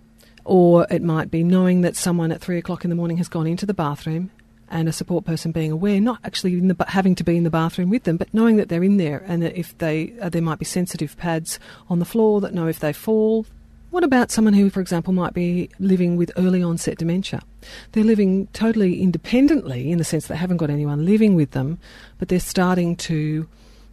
Or 0.45 0.87
it 0.91 1.03
might 1.03 1.31
be 1.31 1.43
knowing 1.43 1.81
that 1.81 1.97
someone 1.97 2.31
at 2.31 2.41
three 2.41 2.59
o'clock 2.59 2.85
in 2.85 2.91
the 2.91 2.97
morning 2.97 3.17
has 3.17 3.29
gone 3.29 3.47
into 3.47 3.67
the 3.67 3.75
bathroom 3.75 4.31
and 4.71 4.89
a 4.89 4.93
support 4.93 5.25
person 5.25 5.51
being 5.51 5.73
aware, 5.73 6.01
not 6.01 6.21
actually 6.25 6.61
the, 6.61 6.77
having 6.89 7.15
to 7.17 7.25
be 7.25 7.37
in 7.37 7.45
the 7.45 7.51
bathroom 7.51 7.91
with 7.91 8.05
them, 8.05 8.17
but 8.17 8.33
knowing 8.33 8.57
that 8.57 8.69
they're 8.69 8.85
in 8.85 8.99
there 8.99 9.25
and 9.27 9.43
that 9.43 9.59
if 9.59 9.77
they 9.79 10.13
uh, 10.21 10.29
there 10.29 10.43
might 10.43 10.59
be 10.59 10.65
sensitive 10.65 11.17
pads 11.17 11.59
on 11.89 11.99
the 11.99 12.05
floor 12.05 12.41
that 12.41 12.55
know 12.55 12.67
if 12.67 12.79
they 12.79 12.93
fall, 12.93 13.47
what 13.91 14.05
about 14.05 14.31
someone 14.31 14.55
who, 14.55 14.71
for 14.71 14.81
example, 14.81 15.13
might 15.13 15.35
be 15.35 15.71
living 15.79 16.17
with 16.17 16.31
early 16.37 16.63
onset 16.63 16.99
dementia? 16.99 17.43
They're 17.93 18.05
living 18.05 18.49
totally 18.49 19.01
independently 19.01 19.91
in 19.91 19.99
the 19.99 20.05
sense 20.05 20.27
they 20.27 20.37
haven't 20.37 20.59
got 20.59 20.71
anyone 20.71 21.07
living 21.07 21.35
with 21.35 21.53
them, 21.53 21.79
but 22.19 22.29
they're 22.29 22.41
starting 22.41 22.97
to 22.97 23.49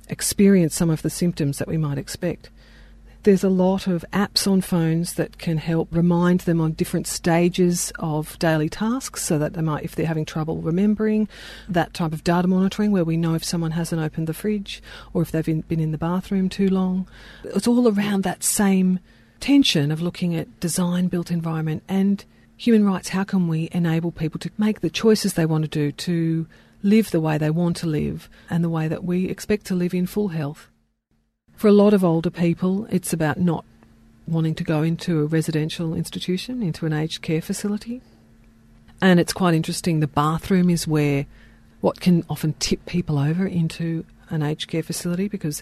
experience 0.10 0.75
some 0.75 0.90
of 0.90 1.02
the 1.02 1.10
symptoms 1.10 1.58
that 1.58 1.68
we 1.68 1.78
might 1.78 1.98
expect. 1.98 2.50
There's 3.24 3.44
a 3.44 3.50
lot 3.50 3.88
of 3.88 4.06
apps 4.14 4.46
on 4.52 4.62
phones 4.62 5.16
that 5.16 5.40
can 5.40 5.58
help 5.58 5.88
remind 5.90 6.42
them 6.42 6.62
on 6.62 6.74
different 6.74 7.08
stages 7.08 7.92
of 7.98 8.38
daily 8.38 8.70
tasks 8.70 9.24
so 9.24 9.40
that 9.40 9.54
they 9.54 9.62
might, 9.62 9.84
if 9.84 9.96
they're 9.96 10.06
having 10.06 10.25
trouble 10.25 10.58
remembering, 10.58 11.28
that 11.68 11.96
type 11.96 12.14
of 12.14 12.24
data 12.24 12.48
monitoring 12.48 12.92
where 12.92 13.04
we 13.04 13.18
know 13.18 13.34
if 13.34 13.44
someone 13.44 13.72
hasn't 13.72 14.00
opened 14.00 14.28
the 14.28 14.34
fridge 14.34 14.84
or 15.12 15.24
if 15.24 15.32
they've 15.32 15.68
been 15.68 15.80
in 15.80 15.92
the 15.92 15.98
bathroom 15.98 16.50
too 16.50 16.70
long. 16.70 17.08
It's 17.46 17.68
all 17.68 17.88
around 17.88 18.22
that 18.24 18.44
same 18.44 19.00
tension 19.39 19.92
of 19.92 20.01
looking 20.01 20.36
at 20.36 20.60
design, 20.60 21.08
built 21.08 21.32
environment, 21.32 21.84
and 21.88 22.24
human 22.58 22.86
rights. 22.86 23.10
How 23.10 23.24
can 23.24 23.48
we 23.48 23.70
enable 23.72 24.12
people 24.12 24.39
to 24.39 24.51
make 24.58 24.82
the 24.82 24.89
choices 24.89 25.34
they 25.34 25.46
want 25.46 25.63
to 25.63 25.70
do, 25.70 25.92
to 25.92 26.48
live 26.84 27.12
the 27.12 27.22
way 27.22 27.38
they 27.38 27.50
want 27.50 27.77
to 27.77 27.88
live, 27.88 28.30
and 28.50 28.63
the 28.63 28.70
way 28.70 28.88
that 28.88 29.04
we 29.04 29.25
expect 29.25 29.65
to 29.68 29.75
live 29.75 29.94
in 29.94 30.06
full 30.06 30.30
health? 30.30 30.70
For 31.56 31.68
a 31.68 31.74
lot 31.74 31.94
of 31.94 32.04
older 32.04 32.30
people, 32.30 32.86
it's 32.89 33.13
about 33.13 33.39
not 33.39 33.65
wanting 34.27 34.56
to 34.56 34.63
go 34.63 34.84
into 34.84 35.22
a 35.22 35.25
residential 35.25 35.94
institution, 35.94 36.62
into 36.62 36.86
an 36.86 36.94
aged 36.94 37.22
care 37.22 37.42
facility. 37.42 38.01
And 39.01 39.20
it's 39.20 39.34
quite 39.34 39.54
interesting, 39.54 40.00
the 40.00 40.08
bathroom 40.08 40.70
is 40.70 40.88
where 40.88 41.25
what 41.82 42.00
can 42.00 42.25
often 42.30 42.54
tip 42.54 42.86
people 42.86 43.20
over 43.20 43.46
into 43.46 44.06
an 44.30 44.42
aged 44.42 44.68
care 44.68 44.84
facility 44.84 45.27
because 45.27 45.62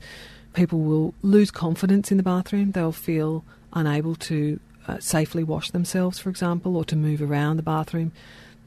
people 0.53 0.79
will 0.79 1.13
lose 1.21 1.51
confidence 1.51 2.11
in 2.11 2.17
the 2.17 2.23
bathroom. 2.23 2.71
They'll 2.71 2.91
feel 2.91 3.43
unable 3.73 4.15
to 4.15 4.59
uh, 4.87 4.99
safely 4.99 5.43
wash 5.43 5.71
themselves, 5.71 6.19
for 6.19 6.29
example, 6.29 6.77
or 6.77 6.85
to 6.85 6.95
move 6.95 7.21
around 7.21 7.57
the 7.57 7.63
bathroom. 7.63 8.11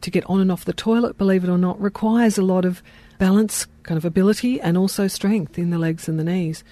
To 0.02 0.10
get 0.10 0.24
on 0.26 0.40
and 0.40 0.52
off 0.52 0.64
the 0.64 0.72
toilet, 0.72 1.16
believe 1.16 1.44
it 1.44 1.50
or 1.50 1.58
not, 1.58 1.80
requires 1.80 2.36
a 2.36 2.42
lot 2.42 2.64
of 2.64 2.82
balance, 3.18 3.66
kind 3.82 3.96
of 3.96 4.04
ability, 4.04 4.60
and 4.60 4.76
also 4.76 5.08
strength 5.08 5.58
in 5.58 5.70
the 5.70 5.78
legs 5.78 6.08
and 6.08 6.18
the 6.18 6.24
knees. 6.24 6.62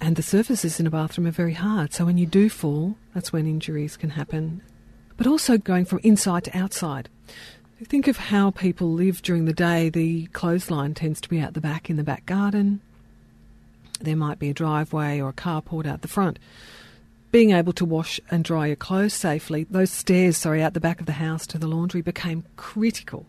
And 0.00 0.16
the 0.16 0.22
surfaces 0.22 0.80
in 0.80 0.86
a 0.86 0.90
bathroom 0.90 1.26
are 1.26 1.32
very 1.32 1.54
hard. 1.54 1.92
So 1.92 2.04
when 2.04 2.18
you 2.18 2.26
do 2.26 2.48
fall, 2.48 2.96
that's 3.14 3.32
when 3.32 3.46
injuries 3.46 3.96
can 3.96 4.10
happen. 4.10 4.60
But 5.16 5.26
also 5.26 5.56
going 5.56 5.84
from 5.84 6.00
inside 6.02 6.44
to 6.44 6.56
outside. 6.56 7.08
Think 7.84 8.08
of 8.08 8.16
how 8.16 8.50
people 8.50 8.92
live 8.92 9.22
during 9.22 9.44
the 9.44 9.52
day. 9.52 9.88
The 9.88 10.26
clothesline 10.26 10.94
tends 10.94 11.20
to 11.20 11.28
be 11.28 11.38
out 11.38 11.54
the 11.54 11.60
back 11.60 11.88
in 11.88 11.96
the 11.96 12.04
back 12.04 12.26
garden. 12.26 12.80
There 14.00 14.16
might 14.16 14.38
be 14.38 14.50
a 14.50 14.54
driveway 14.54 15.20
or 15.20 15.30
a 15.30 15.32
carport 15.32 15.86
out 15.86 16.02
the 16.02 16.08
front 16.08 16.38
being 17.34 17.50
able 17.50 17.72
to 17.72 17.84
wash 17.84 18.20
and 18.30 18.44
dry 18.44 18.68
your 18.68 18.76
clothes 18.76 19.12
safely, 19.12 19.66
those 19.68 19.90
stairs, 19.90 20.36
sorry, 20.36 20.62
out 20.62 20.72
the 20.72 20.78
back 20.78 21.00
of 21.00 21.06
the 21.06 21.10
house 21.14 21.48
to 21.48 21.58
the 21.58 21.66
laundry 21.66 22.00
became 22.00 22.44
critical. 22.54 23.26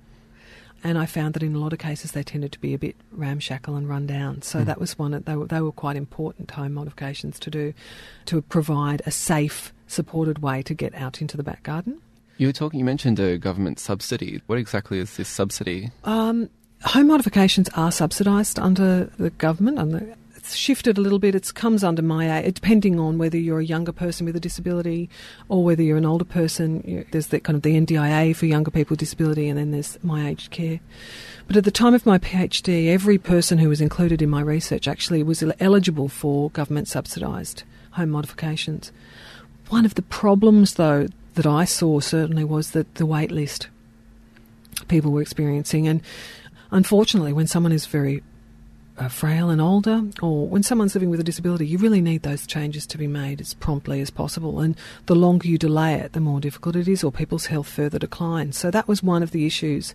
And 0.83 0.99
I 0.99 1.07
found 1.07 1.33
that 1.33 1.41
in 1.41 1.55
a 1.55 1.57
lot 1.57 1.73
of 1.73 1.79
cases 1.79 2.11
they 2.11 2.21
tended 2.21 2.51
to 2.51 2.59
be 2.59 2.75
a 2.75 2.77
bit 2.77 2.95
ramshackle 3.11 3.75
and 3.75 3.89
run 3.89 4.05
down. 4.05 4.43
So 4.43 4.59
mm. 4.59 4.65
that 4.65 4.79
was 4.79 4.99
one, 4.99 5.19
they 5.25 5.35
were, 5.35 5.47
they 5.47 5.59
were 5.59 5.71
quite 5.71 5.95
important 5.95 6.51
home 6.51 6.75
modifications 6.75 7.39
to 7.39 7.49
do 7.49 7.73
to 8.25 8.43
provide 8.43 9.01
a 9.07 9.11
safe 9.11 9.73
supported 9.87 10.37
way 10.37 10.61
to 10.61 10.75
get 10.75 10.93
out 10.93 11.19
into 11.19 11.35
the 11.35 11.41
back 11.41 11.63
garden. 11.63 11.99
You 12.37 12.45
were 12.45 12.53
talking. 12.53 12.77
You 12.77 12.85
mentioned 12.85 13.19
a 13.19 13.39
government 13.39 13.79
subsidy. 13.79 14.39
What 14.45 14.59
exactly 14.59 14.99
is 14.99 15.17
this 15.17 15.29
subsidy? 15.29 15.89
Um, 16.03 16.51
home 16.83 17.07
modifications 17.07 17.69
are 17.69 17.91
subsidised 17.91 18.59
under 18.59 19.05
the 19.17 19.31
government. 19.31 19.79
Under, 19.79 20.15
it's 20.45 20.55
shifted 20.55 20.99
a 20.99 21.01
little 21.01 21.17
bit. 21.17 21.33
It 21.33 21.51
comes 21.55 21.83
under 21.83 22.03
my 22.03 22.39
age, 22.39 22.53
depending 22.53 22.99
on 22.99 23.17
whether 23.17 23.35
you're 23.35 23.59
a 23.59 23.65
younger 23.65 23.91
person 23.91 24.27
with 24.27 24.35
a 24.35 24.39
disability 24.39 25.09
or 25.49 25.63
whether 25.63 25.81
you're 25.81 25.97
an 25.97 26.05
older 26.05 26.23
person. 26.23 26.83
You, 26.85 27.03
there's 27.11 27.27
the 27.27 27.39
kind 27.39 27.55
of 27.55 27.63
the 27.63 27.75
NDIA 27.75 28.35
for 28.35 28.45
younger 28.45 28.69
people 28.69 28.91
with 28.91 28.99
disability, 28.99 29.49
and 29.49 29.57
then 29.57 29.71
there's 29.71 29.97
my 30.03 30.29
aged 30.29 30.51
care. 30.51 30.81
But 31.47 31.57
at 31.57 31.63
the 31.63 31.71
time 31.71 31.95
of 31.95 32.05
my 32.05 32.19
PhD, 32.19 32.89
every 32.89 33.17
person 33.17 33.57
who 33.57 33.69
was 33.69 33.81
included 33.81 34.21
in 34.21 34.29
my 34.29 34.41
research 34.41 34.87
actually 34.87 35.23
was 35.23 35.43
eligible 35.59 36.09
for 36.09 36.51
government 36.51 36.87
subsidised 36.87 37.63
home 37.91 38.11
modifications. 38.11 38.91
One 39.69 39.83
of 39.83 39.95
the 39.95 40.03
problems, 40.03 40.75
though, 40.75 41.07
that 41.33 41.47
I 41.47 41.65
saw 41.65 41.99
certainly 41.99 42.43
was 42.43 42.71
that 42.71 42.93
the 42.95 43.07
wait 43.07 43.31
list 43.31 43.67
people 44.89 45.11
were 45.11 45.23
experiencing. 45.23 45.87
And 45.87 46.03
unfortunately, 46.69 47.33
when 47.33 47.47
someone 47.47 47.71
is 47.71 47.87
very 47.87 48.21
uh, 48.97 49.07
frail 49.09 49.49
and 49.49 49.59
older, 49.59 50.03
or 50.21 50.47
when 50.47 50.63
someone's 50.63 50.95
living 50.95 51.09
with 51.09 51.19
a 51.19 51.23
disability, 51.23 51.67
you 51.67 51.77
really 51.77 52.01
need 52.01 52.23
those 52.23 52.47
changes 52.47 52.85
to 52.87 52.97
be 52.97 53.07
made 53.07 53.41
as 53.41 53.53
promptly 53.53 54.01
as 54.01 54.09
possible. 54.09 54.59
And 54.59 54.77
the 55.05 55.15
longer 55.15 55.47
you 55.47 55.57
delay 55.57 55.95
it, 55.95 56.13
the 56.13 56.19
more 56.19 56.39
difficult 56.39 56.75
it 56.75 56.87
is, 56.87 57.03
or 57.03 57.11
people's 57.11 57.47
health 57.47 57.67
further 57.67 57.99
declines. 57.99 58.57
So 58.57 58.71
that 58.71 58.87
was 58.87 59.03
one 59.03 59.23
of 59.23 59.31
the 59.31 59.45
issues 59.45 59.93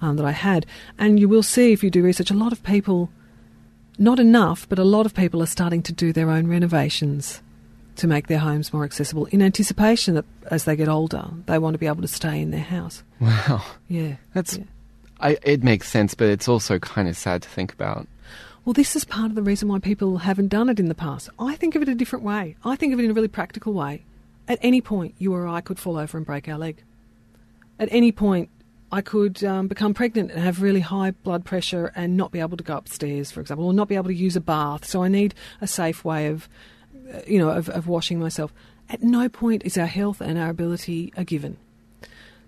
um, 0.00 0.16
that 0.16 0.24
I 0.24 0.32
had. 0.32 0.66
And 0.98 1.18
you 1.18 1.28
will 1.28 1.42
see 1.42 1.72
if 1.72 1.82
you 1.82 1.90
do 1.90 2.02
research, 2.02 2.30
a 2.30 2.34
lot 2.34 2.52
of 2.52 2.62
people, 2.62 3.10
not 3.98 4.20
enough, 4.20 4.68
but 4.68 4.78
a 4.78 4.84
lot 4.84 5.06
of 5.06 5.14
people 5.14 5.42
are 5.42 5.46
starting 5.46 5.82
to 5.82 5.92
do 5.92 6.12
their 6.12 6.30
own 6.30 6.46
renovations 6.46 7.42
to 7.96 8.06
make 8.06 8.28
their 8.28 8.38
homes 8.38 8.72
more 8.72 8.84
accessible 8.84 9.26
in 9.26 9.42
anticipation 9.42 10.14
that 10.14 10.24
as 10.52 10.64
they 10.64 10.76
get 10.76 10.88
older, 10.88 11.28
they 11.46 11.58
want 11.58 11.74
to 11.74 11.78
be 11.78 11.88
able 11.88 12.02
to 12.02 12.08
stay 12.08 12.40
in 12.40 12.52
their 12.52 12.60
house. 12.60 13.02
Wow. 13.20 13.64
Yeah. 13.88 14.16
That's. 14.34 14.56
yeah. 14.56 14.64
I, 15.20 15.36
it 15.42 15.64
makes 15.64 15.88
sense, 15.88 16.14
but 16.14 16.28
it's 16.28 16.46
also 16.46 16.78
kind 16.78 17.08
of 17.08 17.16
sad 17.16 17.42
to 17.42 17.48
think 17.48 17.72
about. 17.72 18.06
Well, 18.64 18.74
this 18.74 18.94
is 18.94 19.04
part 19.04 19.30
of 19.30 19.34
the 19.34 19.42
reason 19.42 19.68
why 19.68 19.78
people 19.78 20.18
haven't 20.18 20.48
done 20.48 20.68
it 20.68 20.78
in 20.78 20.88
the 20.88 20.94
past. 20.94 21.30
I 21.38 21.56
think 21.56 21.74
of 21.74 21.82
it 21.82 21.88
a 21.88 21.94
different 21.94 22.24
way. 22.24 22.56
I 22.64 22.76
think 22.76 22.92
of 22.92 22.98
it 22.98 23.04
in 23.04 23.10
a 23.10 23.14
really 23.14 23.28
practical 23.28 23.72
way. 23.72 24.04
At 24.46 24.58
any 24.62 24.80
point, 24.80 25.14
you 25.18 25.34
or 25.34 25.46
I 25.46 25.60
could 25.60 25.78
fall 25.78 25.96
over 25.96 26.16
and 26.16 26.26
break 26.26 26.48
our 26.48 26.58
leg. 26.58 26.82
At 27.78 27.88
any 27.90 28.12
point, 28.12 28.50
I 28.90 29.02
could 29.02 29.44
um, 29.44 29.68
become 29.68 29.94
pregnant 29.94 30.30
and 30.30 30.40
have 30.40 30.62
really 30.62 30.80
high 30.80 31.10
blood 31.10 31.44
pressure 31.44 31.92
and 31.94 32.16
not 32.16 32.32
be 32.32 32.40
able 32.40 32.56
to 32.56 32.64
go 32.64 32.76
upstairs, 32.76 33.30
for 33.30 33.40
example, 33.40 33.66
or 33.66 33.72
not 33.72 33.88
be 33.88 33.96
able 33.96 34.08
to 34.08 34.14
use 34.14 34.36
a 34.36 34.40
bath. 34.40 34.84
So 34.84 35.02
I 35.02 35.08
need 35.08 35.34
a 35.60 35.66
safe 35.66 36.04
way 36.04 36.28
of, 36.28 36.48
uh, 37.12 37.20
you 37.26 37.38
know, 37.38 37.50
of, 37.50 37.68
of 37.68 37.86
washing 37.86 38.18
myself. 38.18 38.52
At 38.88 39.02
no 39.02 39.28
point 39.28 39.64
is 39.64 39.76
our 39.76 39.86
health 39.86 40.20
and 40.22 40.38
our 40.38 40.48
ability 40.48 41.12
a 41.16 41.24
given. 41.24 41.58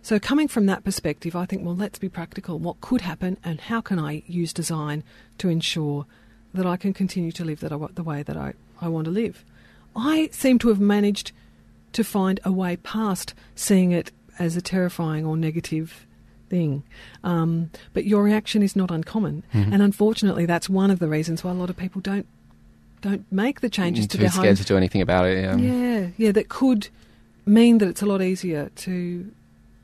So 0.03 0.19
coming 0.19 0.49
from 0.49 0.67
that 0.67 0.83
perspective, 0.85 1.37
I 1.37 1.45
think, 1.47 1.65
well, 1.65 1.77
let's 1.77 1.99
be 1.99 2.09
practical. 2.09 2.59
What 2.59 2.81
could 2.81 3.03
happen, 3.03 3.37
and 3.45 3.61
how 3.61 3.81
can 3.81 3.99
I 3.99 4.23
use 4.27 4.53
design 4.53 5.05
to 5.39 5.49
ensure 5.49 6.07
that 6.55 6.67
I 6.67 6.77
can 6.77 6.93
continue 6.95 7.33
to 7.33 7.45
live 7.45 7.61
that 7.61 7.73
I, 7.73 7.79
the 7.95 8.03
way 8.03 8.23
that 8.23 8.37
I, 8.37 8.55
I 8.81 8.89
want 8.89 9.05
to 9.05 9.11
live? 9.11 9.45
I 9.95 10.29
seem 10.33 10.59
to 10.61 10.69
have 10.69 10.81
managed 10.81 11.33
to 11.93 12.03
find 12.05 12.41
a 12.45 12.53
way 12.53 12.77
past 12.77 13.35
seeing 13.55 13.93
it 13.93 14.11
as 14.39 14.57
a 14.57 14.63
terrifying 14.63 15.27
or 15.27 15.37
negative 15.37 16.07
thing. 16.49 16.83
Um, 17.23 17.71
but 17.93 18.05
your 18.07 18.23
reaction 18.25 18.63
is 18.63 18.75
not 18.75 18.91
uncommon, 18.91 19.43
Mhm. 19.53 19.73
and 19.73 19.83
unfortunately, 19.83 20.47
that's 20.47 20.69
one 20.69 20.91
of 20.91 20.99
the 20.99 21.09
reasons 21.09 21.45
why 21.45 21.51
a 21.51 21.55
lot 21.55 21.71
of 21.71 21.77
people 21.77 22.01
don't 22.01 22.27
don't 23.03 23.25
make 23.33 23.61
the 23.63 23.71
changes 23.71 24.07
to 24.07 24.19
Too 24.19 24.29
scared 24.29 24.59
to 24.59 24.65
do 24.65 24.77
anything 24.77 25.01
about 25.01 25.25
it. 25.27 25.39
Yeah. 25.43 25.57
Yeah, 25.57 26.09
yeah, 26.19 26.33
that 26.33 26.51
could 26.51 26.89
mean 27.47 27.79
that 27.79 27.89
it's 27.89 28.03
a 28.03 28.07
lot 28.07 28.21
easier 28.21 28.71
to 28.77 29.31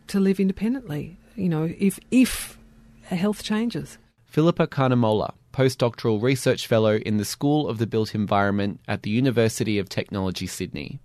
to 0.09 0.21
live 0.21 0.41
independently. 0.41 1.19
You 1.35 1.49
know, 1.49 1.73
if 1.79 1.99
if 2.11 2.59
health 3.03 3.43
changes. 3.43 3.99
Philippa 4.25 4.67
Carnemolla, 4.67 5.33
postdoctoral 5.53 6.23
research 6.23 6.67
fellow 6.67 6.97
in 6.97 7.17
the 7.17 7.25
School 7.25 7.69
of 7.69 7.79
the 7.79 7.87
Built 7.87 8.15
Environment 8.15 8.81
at 8.87 9.03
the 9.03 9.11
University 9.11 9.79
of 9.79 9.89
Technology, 9.89 10.47
Sydney. 10.47 11.01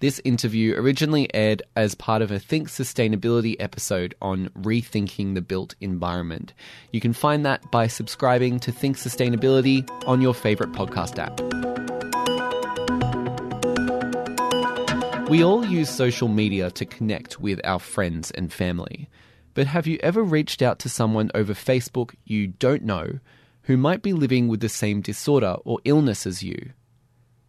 This 0.00 0.20
interview 0.24 0.74
originally 0.76 1.32
aired 1.34 1.62
as 1.76 1.94
part 1.94 2.22
of 2.22 2.30
a 2.30 2.38
Think 2.38 2.68
Sustainability 2.68 3.56
episode 3.60 4.14
on 4.22 4.48
rethinking 4.58 5.34
the 5.34 5.42
built 5.42 5.74
environment. 5.82 6.54
You 6.90 7.02
can 7.02 7.12
find 7.12 7.44
that 7.44 7.70
by 7.70 7.86
subscribing 7.86 8.60
to 8.60 8.72
Think 8.72 8.96
Sustainability 8.96 9.86
on 10.06 10.22
your 10.22 10.32
favourite 10.32 10.72
podcast 10.72 11.18
app. 11.18 11.69
We 15.30 15.44
all 15.44 15.64
use 15.64 15.88
social 15.88 16.26
media 16.26 16.72
to 16.72 16.84
connect 16.84 17.38
with 17.38 17.60
our 17.62 17.78
friends 17.78 18.32
and 18.32 18.52
family. 18.52 19.08
But 19.54 19.68
have 19.68 19.86
you 19.86 19.96
ever 20.02 20.24
reached 20.24 20.60
out 20.60 20.80
to 20.80 20.88
someone 20.88 21.30
over 21.36 21.54
Facebook 21.54 22.16
you 22.24 22.48
don't 22.48 22.82
know 22.82 23.20
who 23.62 23.76
might 23.76 24.02
be 24.02 24.12
living 24.12 24.48
with 24.48 24.58
the 24.58 24.68
same 24.68 25.00
disorder 25.00 25.54
or 25.64 25.78
illness 25.84 26.26
as 26.26 26.42
you? 26.42 26.72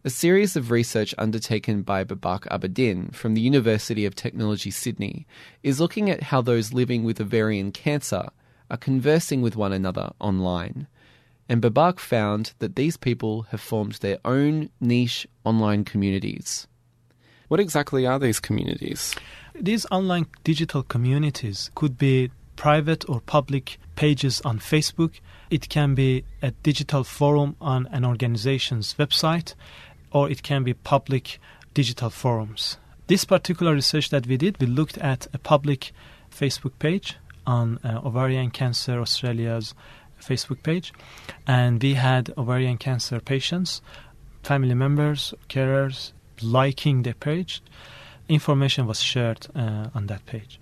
A 0.04 0.10
series 0.10 0.54
of 0.54 0.70
research 0.70 1.12
undertaken 1.18 1.82
by 1.82 2.04
Babak 2.04 2.42
Abedin 2.52 3.12
from 3.16 3.34
the 3.34 3.40
University 3.40 4.06
of 4.06 4.14
Technology 4.14 4.70
Sydney 4.70 5.26
is 5.64 5.80
looking 5.80 6.08
at 6.08 6.22
how 6.22 6.40
those 6.40 6.72
living 6.72 7.02
with 7.02 7.20
ovarian 7.20 7.72
cancer 7.72 8.28
are 8.70 8.76
conversing 8.76 9.42
with 9.42 9.56
one 9.56 9.72
another 9.72 10.12
online. 10.20 10.86
And 11.48 11.60
Babak 11.60 11.98
found 11.98 12.52
that 12.60 12.76
these 12.76 12.96
people 12.96 13.42
have 13.50 13.60
formed 13.60 13.94
their 13.94 14.18
own 14.24 14.70
niche 14.80 15.26
online 15.44 15.84
communities. 15.84 16.68
What 17.52 17.60
exactly 17.60 18.06
are 18.06 18.18
these 18.18 18.40
communities? 18.40 19.14
These 19.54 19.84
online 19.90 20.26
digital 20.42 20.82
communities 20.82 21.70
could 21.74 21.98
be 21.98 22.30
private 22.56 23.06
or 23.10 23.20
public 23.20 23.76
pages 23.94 24.40
on 24.40 24.58
Facebook. 24.58 25.20
It 25.50 25.68
can 25.68 25.94
be 25.94 26.24
a 26.40 26.52
digital 26.62 27.04
forum 27.04 27.56
on 27.60 27.88
an 27.88 28.06
organization's 28.06 28.94
website, 28.94 29.54
or 30.12 30.30
it 30.30 30.42
can 30.42 30.64
be 30.64 30.72
public 30.72 31.38
digital 31.74 32.08
forums. 32.08 32.78
This 33.06 33.26
particular 33.26 33.74
research 33.74 34.08
that 34.08 34.26
we 34.26 34.38
did, 34.38 34.58
we 34.58 34.66
looked 34.66 34.96
at 34.96 35.26
a 35.34 35.38
public 35.38 35.92
Facebook 36.30 36.78
page 36.78 37.16
on 37.46 37.78
uh, 37.84 38.00
Ovarian 38.02 38.50
Cancer 38.50 38.98
Australia's 38.98 39.74
Facebook 40.18 40.62
page, 40.62 40.90
and 41.46 41.82
we 41.82 41.92
had 41.92 42.32
ovarian 42.38 42.78
cancer 42.78 43.20
patients, 43.20 43.82
family 44.42 44.74
members, 44.74 45.34
carers 45.50 46.12
liking 46.42 47.02
the 47.02 47.14
page. 47.14 47.62
Information 48.28 48.86
was 48.86 49.00
shared 49.00 49.46
uh, 49.54 49.88
on 49.94 50.06
that 50.06 50.24
page. 50.26 50.60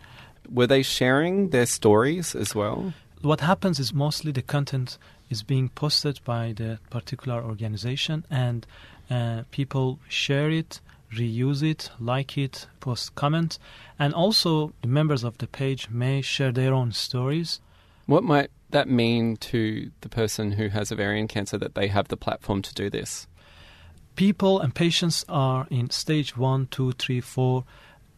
Were 0.50 0.66
they 0.66 0.82
sharing 0.82 1.50
their 1.50 1.66
stories 1.66 2.34
as 2.34 2.54
well? 2.54 2.92
What 3.22 3.40
happens 3.40 3.78
is 3.78 3.92
mostly 3.92 4.32
the 4.32 4.42
content 4.42 4.98
is 5.28 5.42
being 5.42 5.68
posted 5.68 6.20
by 6.24 6.52
the 6.56 6.78
particular 6.90 7.42
organization, 7.42 8.24
and 8.30 8.66
uh, 9.10 9.42
people 9.50 9.98
share 10.08 10.50
it, 10.50 10.80
reuse 11.14 11.62
it, 11.62 11.90
like 12.00 12.38
it, 12.38 12.66
post 12.80 13.14
comments, 13.14 13.58
and 13.98 14.14
also 14.14 14.72
the 14.82 14.88
members 14.88 15.22
of 15.22 15.38
the 15.38 15.46
page 15.46 15.88
may 15.90 16.22
share 16.22 16.52
their 16.52 16.72
own 16.72 16.92
stories. 16.92 17.60
What 18.06 18.24
might 18.24 18.50
that 18.70 18.88
mean 18.88 19.36
to 19.36 19.90
the 20.00 20.08
person 20.08 20.52
who 20.52 20.68
has 20.68 20.90
ovarian 20.90 21.28
cancer 21.28 21.58
that 21.58 21.74
they 21.74 21.88
have 21.88 22.08
the 22.08 22.16
platform 22.16 22.62
to 22.62 22.74
do 22.74 22.90
this? 22.90 23.26
People 24.16 24.60
and 24.60 24.74
patients 24.74 25.24
are 25.28 25.66
in 25.70 25.90
stage 25.90 26.36
one, 26.36 26.66
two, 26.66 26.92
three, 26.92 27.20
four, 27.20 27.64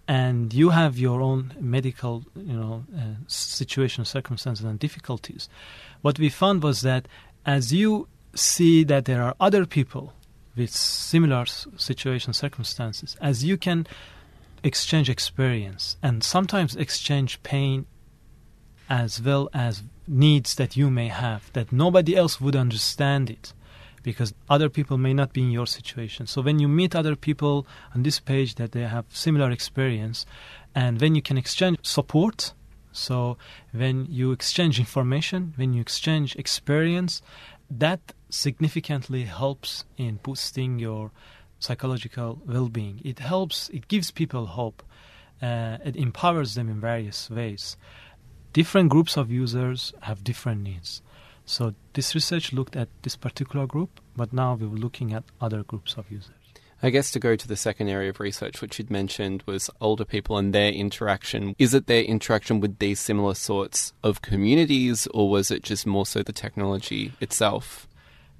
and 0.08 0.52
you 0.52 0.70
have 0.70 0.98
your 0.98 1.20
own 1.20 1.54
medical, 1.60 2.24
you 2.34 2.54
know, 2.54 2.84
uh, 2.96 3.14
situation, 3.28 4.04
circumstances, 4.04 4.64
and 4.64 4.78
difficulties. 4.78 5.48
What 6.00 6.18
we 6.18 6.28
found 6.28 6.62
was 6.62 6.80
that 6.80 7.06
as 7.46 7.72
you 7.72 8.08
see 8.34 8.84
that 8.84 9.04
there 9.04 9.22
are 9.22 9.36
other 9.40 9.64
people 9.66 10.14
with 10.56 10.70
similar 10.70 11.46
situation, 11.46 12.32
circumstances, 12.32 13.16
as 13.20 13.44
you 13.44 13.56
can 13.56 13.86
exchange 14.62 15.08
experience 15.08 15.96
and 16.02 16.22
sometimes 16.22 16.76
exchange 16.76 17.42
pain 17.42 17.86
as 18.88 19.20
well 19.20 19.48
as 19.52 19.82
needs 20.06 20.54
that 20.56 20.76
you 20.76 20.90
may 20.90 21.08
have 21.08 21.52
that 21.52 21.72
nobody 21.72 22.14
else 22.16 22.40
would 22.40 22.54
understand 22.54 23.30
it 23.30 23.52
because 24.02 24.34
other 24.48 24.68
people 24.68 24.98
may 24.98 25.14
not 25.14 25.32
be 25.32 25.42
in 25.42 25.50
your 25.50 25.66
situation. 25.66 26.26
So 26.26 26.42
when 26.42 26.58
you 26.58 26.68
meet 26.68 26.94
other 26.94 27.16
people 27.16 27.66
on 27.94 28.02
this 28.02 28.20
page 28.20 28.56
that 28.56 28.72
they 28.72 28.82
have 28.82 29.04
similar 29.10 29.50
experience 29.50 30.26
and 30.74 31.00
when 31.00 31.14
you 31.14 31.22
can 31.22 31.36
exchange 31.36 31.78
support 31.82 32.52
so 32.94 33.38
when 33.72 34.06
you 34.10 34.32
exchange 34.32 34.78
information 34.78 35.54
when 35.56 35.72
you 35.72 35.80
exchange 35.80 36.36
experience 36.36 37.22
that 37.70 38.12
significantly 38.28 39.24
helps 39.24 39.84
in 39.96 40.16
boosting 40.22 40.78
your 40.78 41.10
psychological 41.58 42.40
well-being. 42.46 43.00
It 43.04 43.20
helps 43.20 43.68
it 43.70 43.88
gives 43.88 44.10
people 44.10 44.46
hope 44.46 44.82
uh, 45.40 45.78
it 45.84 45.96
empowers 45.96 46.54
them 46.54 46.68
in 46.68 46.80
various 46.80 47.30
ways. 47.30 47.76
Different 48.52 48.90
groups 48.90 49.16
of 49.16 49.30
users 49.30 49.92
have 50.02 50.22
different 50.24 50.62
needs 50.62 51.02
so 51.52 51.74
this 51.92 52.14
research 52.14 52.52
looked 52.52 52.76
at 52.76 52.88
this 53.02 53.16
particular 53.16 53.66
group 53.66 54.00
but 54.16 54.32
now 54.32 54.54
we 54.54 54.66
were 54.66 54.82
looking 54.86 55.12
at 55.12 55.24
other 55.40 55.62
groups 55.62 55.94
of 55.94 56.10
users 56.10 56.42
I 56.84 56.90
guess 56.90 57.12
to 57.12 57.20
go 57.20 57.36
to 57.36 57.46
the 57.46 57.54
second 57.54 57.90
area 57.90 58.10
of 58.10 58.18
research, 58.18 58.60
which 58.60 58.76
you'd 58.76 58.90
mentioned, 58.90 59.44
was 59.46 59.70
older 59.80 60.04
people 60.04 60.36
and 60.36 60.52
their 60.52 60.72
interaction. 60.72 61.54
Is 61.56 61.74
it 61.74 61.86
their 61.86 62.02
interaction 62.02 62.58
with 62.58 62.80
these 62.80 62.98
similar 62.98 63.34
sorts 63.34 63.92
of 64.02 64.20
communities, 64.20 65.06
or 65.14 65.30
was 65.30 65.52
it 65.52 65.62
just 65.62 65.86
more 65.86 66.04
so 66.04 66.24
the 66.24 66.32
technology 66.32 67.12
itself? 67.20 67.86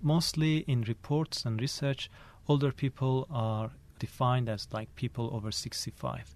Mostly 0.03 0.65
in 0.67 0.83
reports 0.83 1.45
and 1.45 1.61
research, 1.61 2.11
older 2.49 2.73
people 2.73 3.29
are 3.31 3.71
defined 4.01 4.49
as 4.49 4.67
like 4.73 4.93
people 4.97 5.31
over 5.33 5.53
65. 5.53 6.35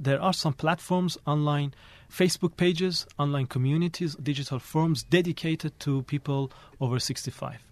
There 0.00 0.20
are 0.20 0.32
some 0.32 0.52
platforms, 0.52 1.18
online 1.26 1.74
Facebook 2.10 2.56
pages, 2.56 3.06
online 3.18 3.46
communities, 3.46 4.16
digital 4.16 4.58
forums 4.58 5.02
dedicated 5.02 5.78
to 5.80 6.02
people 6.02 6.50
over 6.80 6.98
65. 6.98 7.62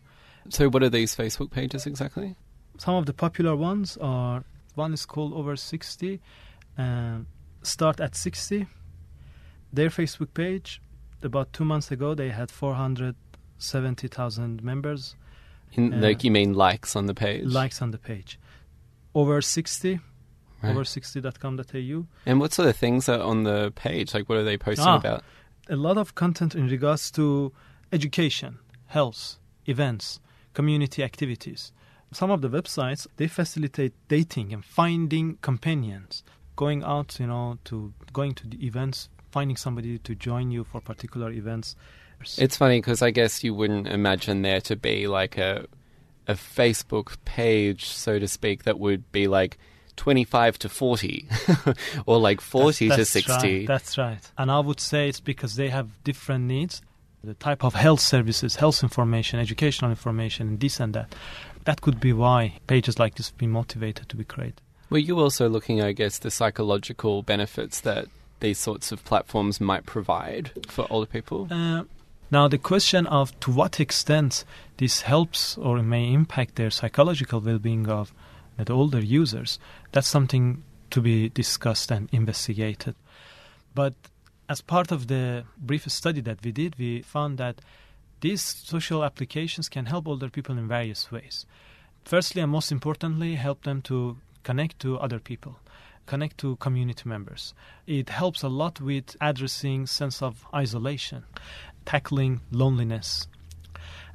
So, 0.49 0.69
what 0.69 0.83
are 0.83 0.91
these 0.91 1.17
Facebook 1.17 1.51
pages 1.51 1.87
exactly? 1.87 2.37
Some 2.79 2.95
of 2.95 3.07
the 3.07 3.15
popular 3.15 3.57
ones 3.57 3.97
are 4.01 4.45
one 4.75 4.93
is 4.93 5.07
called 5.07 5.33
Over 5.33 5.57
60, 5.57 6.21
um, 6.77 7.27
Start 7.63 8.01
at 8.01 8.15
60. 8.15 8.67
Their 9.73 9.89
Facebook 9.89 10.35
page, 10.35 10.83
about 11.23 11.51
two 11.53 11.65
months 11.65 11.91
ago, 11.91 12.15
they 12.15 12.29
had 12.29 12.51
470,000 12.51 14.63
members. 14.63 15.17
In, 15.73 15.95
uh, 15.95 15.97
like 15.99 16.23
you 16.23 16.31
mean 16.31 16.55
likes 16.55 16.95
on 16.95 17.07
the 17.07 17.15
page? 17.15 17.45
Likes 17.45 17.83
on 17.83 17.91
the 17.91 17.99
page. 17.99 18.39
Over 19.15 19.43
60, 19.43 19.99
right. 20.67 20.77
over60.com.au. 20.77 22.07
And 22.27 22.41
what 22.41 22.53
sort 22.53 22.69
of 22.69 22.77
things 22.77 23.09
are 23.09 23.21
on 23.21 23.45
the 23.45 23.73
page? 23.75 24.15
Like 24.15 24.29
what 24.29 24.39
are 24.39 24.45
they 24.45 24.59
posting 24.59 24.87
ah, 24.87 24.97
about? 24.97 25.25
A 25.69 25.77
lot 25.77 25.99
of 25.99 26.15
content 26.15 26.55
in 26.55 26.69
regards 26.69 27.11
to 27.13 27.53
education, 27.93 28.59
health, 28.87 29.39
events, 29.67 30.21
community 30.55 31.03
activities 31.03 31.73
some 32.13 32.31
of 32.31 32.41
the 32.41 32.49
websites 32.49 33.07
they 33.17 33.27
facilitate 33.27 33.93
dating 34.09 34.53
and 34.53 34.65
finding 34.65 35.37
companions 35.43 36.23
going 36.57 36.83
out 36.83 37.19
you 37.21 37.27
know 37.27 37.59
to 37.65 37.93
going 38.13 38.33
to 38.35 38.47
the 38.47 38.65
events 38.65 39.09
finding 39.31 39.57
somebody 39.57 39.99
to 39.99 40.15
join 40.15 40.51
you 40.51 40.65
for 40.65 40.81
particular 40.81 41.31
events 41.31 41.77
it's 42.39 42.57
funny 42.57 42.79
because 42.79 43.03
i 43.03 43.11
guess 43.11 43.45
you 43.45 43.53
wouldn't 43.53 43.87
imagine 43.87 44.43
there 44.43 44.61
to 44.61 44.77
be 44.77 45.07
like 45.07 45.37
a 45.37 45.67
a 46.27 46.35
facebook 46.35 47.17
page 47.25 47.85
so 47.85 48.19
to 48.19 48.27
speak 48.27 48.65
that 48.65 48.79
would 48.79 49.11
be 49.13 49.29
like 49.29 49.59
25 49.97 50.59
to 50.59 50.69
40 50.69 51.29
or 52.07 52.19
like 52.19 52.41
40 52.41 52.89
that's, 52.89 52.99
that's 52.99 53.13
to 53.13 53.21
60 53.21 53.33
right, 53.33 53.67
that's 53.67 53.99
right 53.99 54.31
and 54.37 54.51
i 54.51 54.59
would 54.59 54.81
say 54.81 55.09
it's 55.09 55.21
because 55.21 55.57
they 55.57 55.69
have 55.69 55.89
different 56.05 56.45
needs 56.45 56.83
the 57.25 57.35
type 57.35 57.65
of 57.65 57.75
health 57.75 58.01
services 58.01 58.57
health 58.57 58.83
information 58.83 59.41
educational 59.41 59.91
information 59.91 60.49
and 60.49 60.61
this 60.61 60.79
and 60.81 60.95
that 60.95 61.15
that 61.67 61.81
could 61.81 62.01
be 62.01 62.13
why 62.13 62.55
pages 62.67 62.99
like 62.99 63.17
this 63.17 63.29
have 63.29 63.39
been 63.39 63.51
motivated 63.51 64.09
to 64.09 64.17
be 64.17 64.25
created. 64.25 64.63
Were 64.89 64.99
you 64.99 65.19
also 65.19 65.49
looking, 65.49 65.83
I 65.83 65.93
guess, 65.93 66.19
the 66.19 66.31
psychological 66.31 67.23
benefits 67.23 67.81
that 67.81 68.07
these 68.39 68.59
sorts 68.59 68.93
of 68.93 69.05
platforms 69.05 69.61
might 69.61 69.85
provide 69.85 70.53
for 70.69 70.87
older 70.89 71.07
people? 71.07 71.49
Uh, 71.51 71.83
now, 72.31 72.47
the 72.49 72.59
question 72.59 73.07
of 73.09 73.39
to 73.41 73.51
what 73.51 73.81
extent 73.81 74.45
this 74.79 75.03
helps 75.03 75.59
or 75.59 75.83
may 75.83 76.13
impact 76.13 76.55
their 76.55 76.71
psychological 76.71 77.41
well-being 77.41 77.89
of 77.89 78.13
the 78.65 78.73
older 78.73 79.01
users, 79.01 79.59
that's 79.93 80.09
something 80.09 80.63
to 80.91 81.01
be 81.01 81.29
discussed 81.29 81.91
and 81.91 82.09
investigated. 82.13 82.95
But 83.75 83.95
as 84.49 84.61
part 84.61 84.93
of 84.93 85.09
the 85.09 85.45
brief 85.59 85.91
study 85.91 86.21
that 86.23 86.43
we 86.43 86.53
did, 86.53 86.79
we 86.79 87.03
found 87.03 87.39
that 87.39 87.61
these 88.21 88.41
social 88.41 89.05
applications 89.05 89.69
can 89.69 89.87
help 89.87 90.09
older 90.09 90.31
people 90.31 90.57
in 90.57 90.69
various 90.69 91.13
ways. 91.13 91.45
Firstly, 92.05 92.41
and 92.41 92.53
most 92.53 92.73
importantly, 92.73 93.35
help 93.35 93.65
them 93.65 93.83
to 93.83 94.17
connect 94.43 94.79
to 94.81 94.99
other 94.99 95.19
people, 95.19 95.59
connect 96.07 96.39
to 96.39 96.57
community 96.57 97.09
members. 97.09 97.53
It 97.87 98.09
helps 98.09 98.43
a 98.43 98.49
lot 98.49 98.81
with 98.81 99.17
addressing 99.21 99.87
sense 99.87 100.23
of 100.23 100.47
isolation, 100.55 101.25
tackling 101.85 102.41
loneliness. 102.51 103.27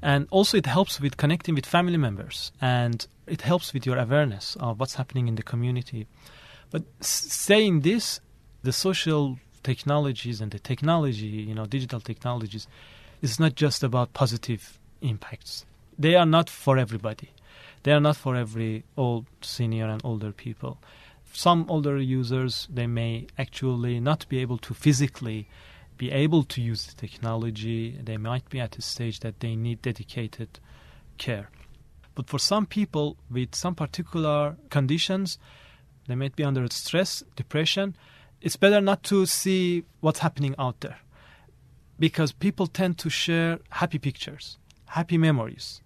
And 0.01 0.27
also 0.31 0.57
it 0.57 0.65
helps 0.65 0.99
with 0.99 1.17
connecting 1.17 1.55
with 1.55 1.65
family 1.65 1.97
members 1.97 2.51
and 2.59 3.05
it 3.27 3.41
helps 3.41 3.73
with 3.73 3.85
your 3.85 3.97
awareness 3.97 4.57
of 4.59 4.79
what's 4.79 4.95
happening 4.95 5.27
in 5.27 5.35
the 5.35 5.43
community. 5.43 6.07
But 6.71 6.83
saying 7.01 7.81
this, 7.81 8.19
the 8.63 8.73
social 8.73 9.37
technologies 9.63 10.41
and 10.41 10.51
the 10.51 10.59
technology, 10.59 11.27
you 11.27 11.53
know, 11.53 11.65
digital 11.65 11.99
technologies 11.99 12.67
it's 13.21 13.39
not 13.39 13.55
just 13.55 13.83
about 13.83 14.13
positive 14.13 14.79
impacts. 15.01 15.65
They 15.97 16.15
are 16.15 16.25
not 16.25 16.49
for 16.49 16.77
everybody. 16.77 17.29
They 17.83 17.91
are 17.91 17.99
not 17.99 18.17
for 18.17 18.35
every 18.35 18.83
old, 18.97 19.25
senior, 19.41 19.87
and 19.87 20.01
older 20.03 20.31
people. 20.31 20.79
Some 21.33 21.65
older 21.69 21.97
users, 21.97 22.67
they 22.71 22.87
may 22.87 23.27
actually 23.37 23.99
not 23.99 24.27
be 24.27 24.39
able 24.39 24.57
to 24.59 24.73
physically 24.73 25.47
be 26.01 26.09
able 26.09 26.43
to 26.43 26.59
use 26.63 26.87
the 26.87 26.95
technology. 26.95 27.95
They 28.03 28.17
might 28.17 28.49
be 28.49 28.59
at 28.59 28.75
a 28.75 28.81
stage 28.81 29.19
that 29.19 29.39
they 29.39 29.55
need 29.55 29.83
dedicated 29.83 30.59
care. 31.19 31.51
But 32.15 32.27
for 32.27 32.39
some 32.39 32.65
people 32.65 33.17
with 33.29 33.53
some 33.53 33.75
particular 33.75 34.55
conditions, 34.71 35.37
they 36.07 36.15
might 36.15 36.35
be 36.35 36.43
under 36.43 36.65
stress, 36.71 37.23
depression. 37.35 37.95
It's 38.41 38.55
better 38.55 38.81
not 38.81 39.03
to 39.11 39.27
see 39.27 39.83
what's 39.99 40.21
happening 40.25 40.55
out 40.57 40.79
there 40.79 40.97
because 41.99 42.31
people 42.31 42.65
tend 42.65 42.97
to 42.97 43.11
share 43.11 43.59
happy 43.69 43.99
pictures, 43.99 44.57
happy 44.87 45.19
memories. 45.19 45.81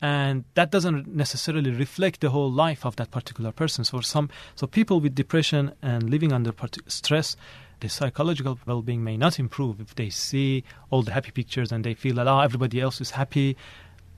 And 0.00 0.44
that 0.54 0.70
doesn't 0.70 1.08
necessarily 1.08 1.72
reflect 1.72 2.22
the 2.22 2.30
whole 2.30 2.50
life 2.50 2.86
of 2.86 2.96
that 2.96 3.10
particular 3.10 3.52
person. 3.52 3.84
So, 3.84 4.00
some, 4.00 4.30
so 4.54 4.66
people 4.66 4.98
with 4.98 5.14
depression 5.14 5.72
and 5.82 6.08
living 6.08 6.32
under 6.32 6.54
stress, 6.86 7.36
the 7.80 7.88
psychological 7.88 8.58
well-being 8.66 9.02
may 9.04 9.16
not 9.16 9.38
improve 9.38 9.80
if 9.80 9.94
they 9.94 10.10
see 10.10 10.64
all 10.90 11.02
the 11.02 11.12
happy 11.12 11.30
pictures 11.30 11.72
and 11.72 11.84
they 11.84 11.94
feel 11.94 12.14
that 12.16 12.26
oh 12.26 12.40
everybody 12.40 12.80
else 12.80 13.00
is 13.00 13.12
happy, 13.12 13.56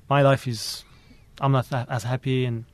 my 0.09 0.23
life 0.23 0.47
is 0.47 0.85
I'm 1.41 1.53
not 1.53 1.67
as 1.73 2.05
happy, 2.05 2.45
and 2.45 2.65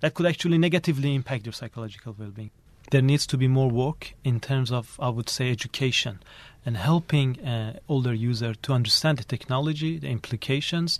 that 0.00 0.14
could 0.14 0.26
actually 0.26 0.58
negatively 0.58 1.14
impact 1.14 1.46
your 1.46 1.52
psychological 1.52 2.14
well-being. 2.18 2.50
There 2.90 3.02
needs 3.02 3.26
to 3.28 3.36
be 3.36 3.48
more 3.48 3.68
work 3.70 4.14
in 4.24 4.40
terms 4.40 4.70
of 4.70 4.96
I 5.00 5.08
would 5.08 5.28
say 5.28 5.50
education 5.50 6.20
and 6.64 6.76
helping 6.76 7.40
uh, 7.44 7.78
older 7.88 8.12
user 8.12 8.54
to 8.54 8.72
understand 8.72 9.18
the 9.18 9.24
technology, 9.24 9.98
the 9.98 10.08
implications, 10.08 10.98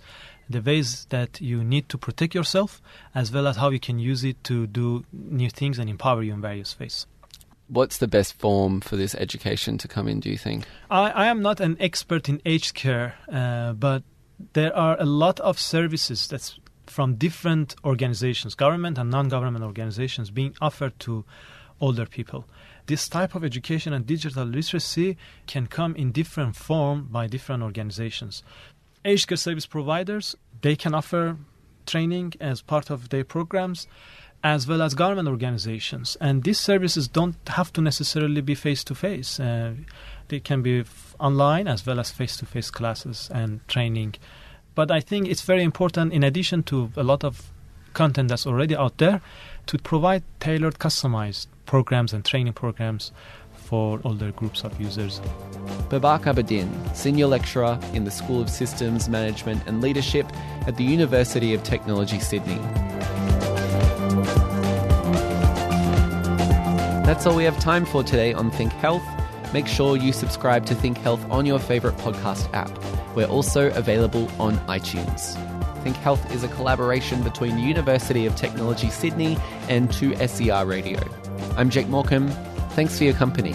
the 0.49 0.61
ways 0.61 1.05
that 1.09 1.41
you 1.41 1.63
need 1.63 1.89
to 1.89 1.97
protect 1.97 2.33
yourself, 2.33 2.81
as 3.13 3.31
well 3.31 3.47
as 3.47 3.57
how 3.57 3.69
you 3.69 3.79
can 3.79 3.99
use 3.99 4.23
it 4.23 4.41
to 4.45 4.67
do 4.67 5.03
new 5.11 5.49
things 5.49 5.77
and 5.77 5.89
empower 5.89 6.23
you 6.23 6.33
in 6.33 6.41
various 6.41 6.79
ways. 6.79 7.05
What's 7.67 7.97
the 7.97 8.07
best 8.07 8.33
form 8.33 8.81
for 8.81 8.95
this 8.95 9.13
education 9.15 9.77
to 9.79 9.87
come 9.87 10.07
in, 10.07 10.19
do 10.19 10.29
you 10.29 10.37
think? 10.37 10.65
I, 10.89 11.09
I 11.11 11.25
am 11.27 11.41
not 11.41 11.59
an 11.59 11.77
expert 11.79 12.29
in 12.29 12.41
aged 12.45 12.75
care, 12.75 13.15
uh, 13.31 13.73
but 13.73 14.03
there 14.53 14.75
are 14.75 14.95
a 14.99 15.05
lot 15.05 15.39
of 15.41 15.59
services 15.59 16.27
that's 16.27 16.59
from 16.85 17.15
different 17.15 17.75
organizations, 17.83 18.55
government 18.55 18.97
and 18.97 19.11
non 19.11 19.27
government 19.27 19.65
organizations, 19.65 20.31
being 20.31 20.55
offered 20.61 20.97
to 20.99 21.25
older 21.81 22.05
people 22.05 22.45
this 22.87 23.07
type 23.07 23.35
of 23.35 23.43
education 23.43 23.93
and 23.93 24.05
digital 24.05 24.45
literacy 24.45 25.17
can 25.45 25.67
come 25.67 25.95
in 25.95 26.11
different 26.11 26.55
form 26.55 27.07
by 27.11 27.27
different 27.27 27.61
organizations. 27.61 28.43
Aged 29.05 29.27
care 29.27 29.37
service 29.37 29.65
providers, 29.65 30.35
they 30.61 30.75
can 30.75 30.95
offer 30.95 31.37
training 31.85 32.33
as 32.41 32.61
part 32.61 32.89
of 32.89 33.09
their 33.09 33.23
programs 33.23 33.87
as 34.43 34.67
well 34.67 34.81
as 34.81 34.93
government 34.93 35.27
organizations. 35.27 36.15
And 36.21 36.43
these 36.43 36.59
services 36.59 37.07
don't 37.07 37.35
have 37.47 37.73
to 37.73 37.81
necessarily 37.81 38.41
be 38.41 38.55
face 38.55 38.83
to 38.85 38.95
face. 38.95 39.37
They 39.37 40.39
can 40.41 40.61
be 40.61 40.81
f- 40.81 41.15
online 41.19 41.67
as 41.67 41.85
well 41.85 41.99
as 41.99 42.11
face 42.11 42.37
to 42.37 42.45
face 42.45 42.69
classes 42.69 43.29
and 43.33 43.65
training. 43.67 44.15
But 44.75 44.91
I 44.91 44.99
think 44.99 45.27
it's 45.27 45.41
very 45.41 45.63
important, 45.63 46.13
in 46.13 46.23
addition 46.23 46.63
to 46.63 46.91
a 46.95 47.03
lot 47.03 47.23
of 47.23 47.51
content 47.93 48.29
that's 48.29 48.45
already 48.45 48.75
out 48.75 48.97
there, 48.99 49.21
to 49.65 49.77
provide 49.79 50.23
tailored, 50.39 50.79
customized 50.79 51.47
programs 51.65 52.13
and 52.13 52.23
training 52.23 52.53
programs 52.53 53.11
for 53.53 53.99
older 54.03 54.31
groups 54.31 54.63
of 54.63 54.79
users. 54.79 55.19
Babak 55.89 56.23
Abedin, 56.23 56.69
Senior 56.95 57.27
Lecturer 57.27 57.79
in 57.93 58.03
the 58.03 58.11
School 58.11 58.41
of 58.41 58.49
Systems 58.49 59.09
Management 59.09 59.63
and 59.65 59.81
Leadership 59.81 60.25
at 60.67 60.77
the 60.77 60.83
University 60.83 61.53
of 61.53 61.63
Technology, 61.63 62.19
Sydney. 62.19 62.59
That's 67.05 67.25
all 67.25 67.35
we 67.35 67.45
have 67.45 67.57
time 67.59 67.85
for 67.85 68.03
today 68.03 68.33
on 68.33 68.51
Think 68.51 68.73
Health. 68.73 69.03
Make 69.53 69.65
sure 69.65 69.95
you 69.95 70.11
subscribe 70.11 70.65
to 70.65 70.75
Think 70.75 70.97
Health 70.97 71.25
on 71.31 71.45
your 71.45 71.57
favourite 71.57 71.97
podcast 71.97 72.53
app. 72.53 72.69
We're 73.15 73.27
also 73.27 73.71
available 73.71 74.29
on 74.39 74.57
iTunes. 74.67 75.35
Think 75.83 75.95
Health 75.95 76.31
is 76.33 76.43
a 76.43 76.49
collaboration 76.49 77.23
between 77.23 77.57
University 77.57 78.25
of 78.25 78.35
Technology 78.35 78.89
Sydney 78.89 79.37
and 79.69 79.89
2SER 79.89 80.67
Radio. 80.67 80.99
I'm 81.55 81.69
Jake 81.69 81.87
Morecambe. 81.87 82.29
Thanks 82.71 82.97
for 82.97 83.05
your 83.05 83.13
company. 83.13 83.53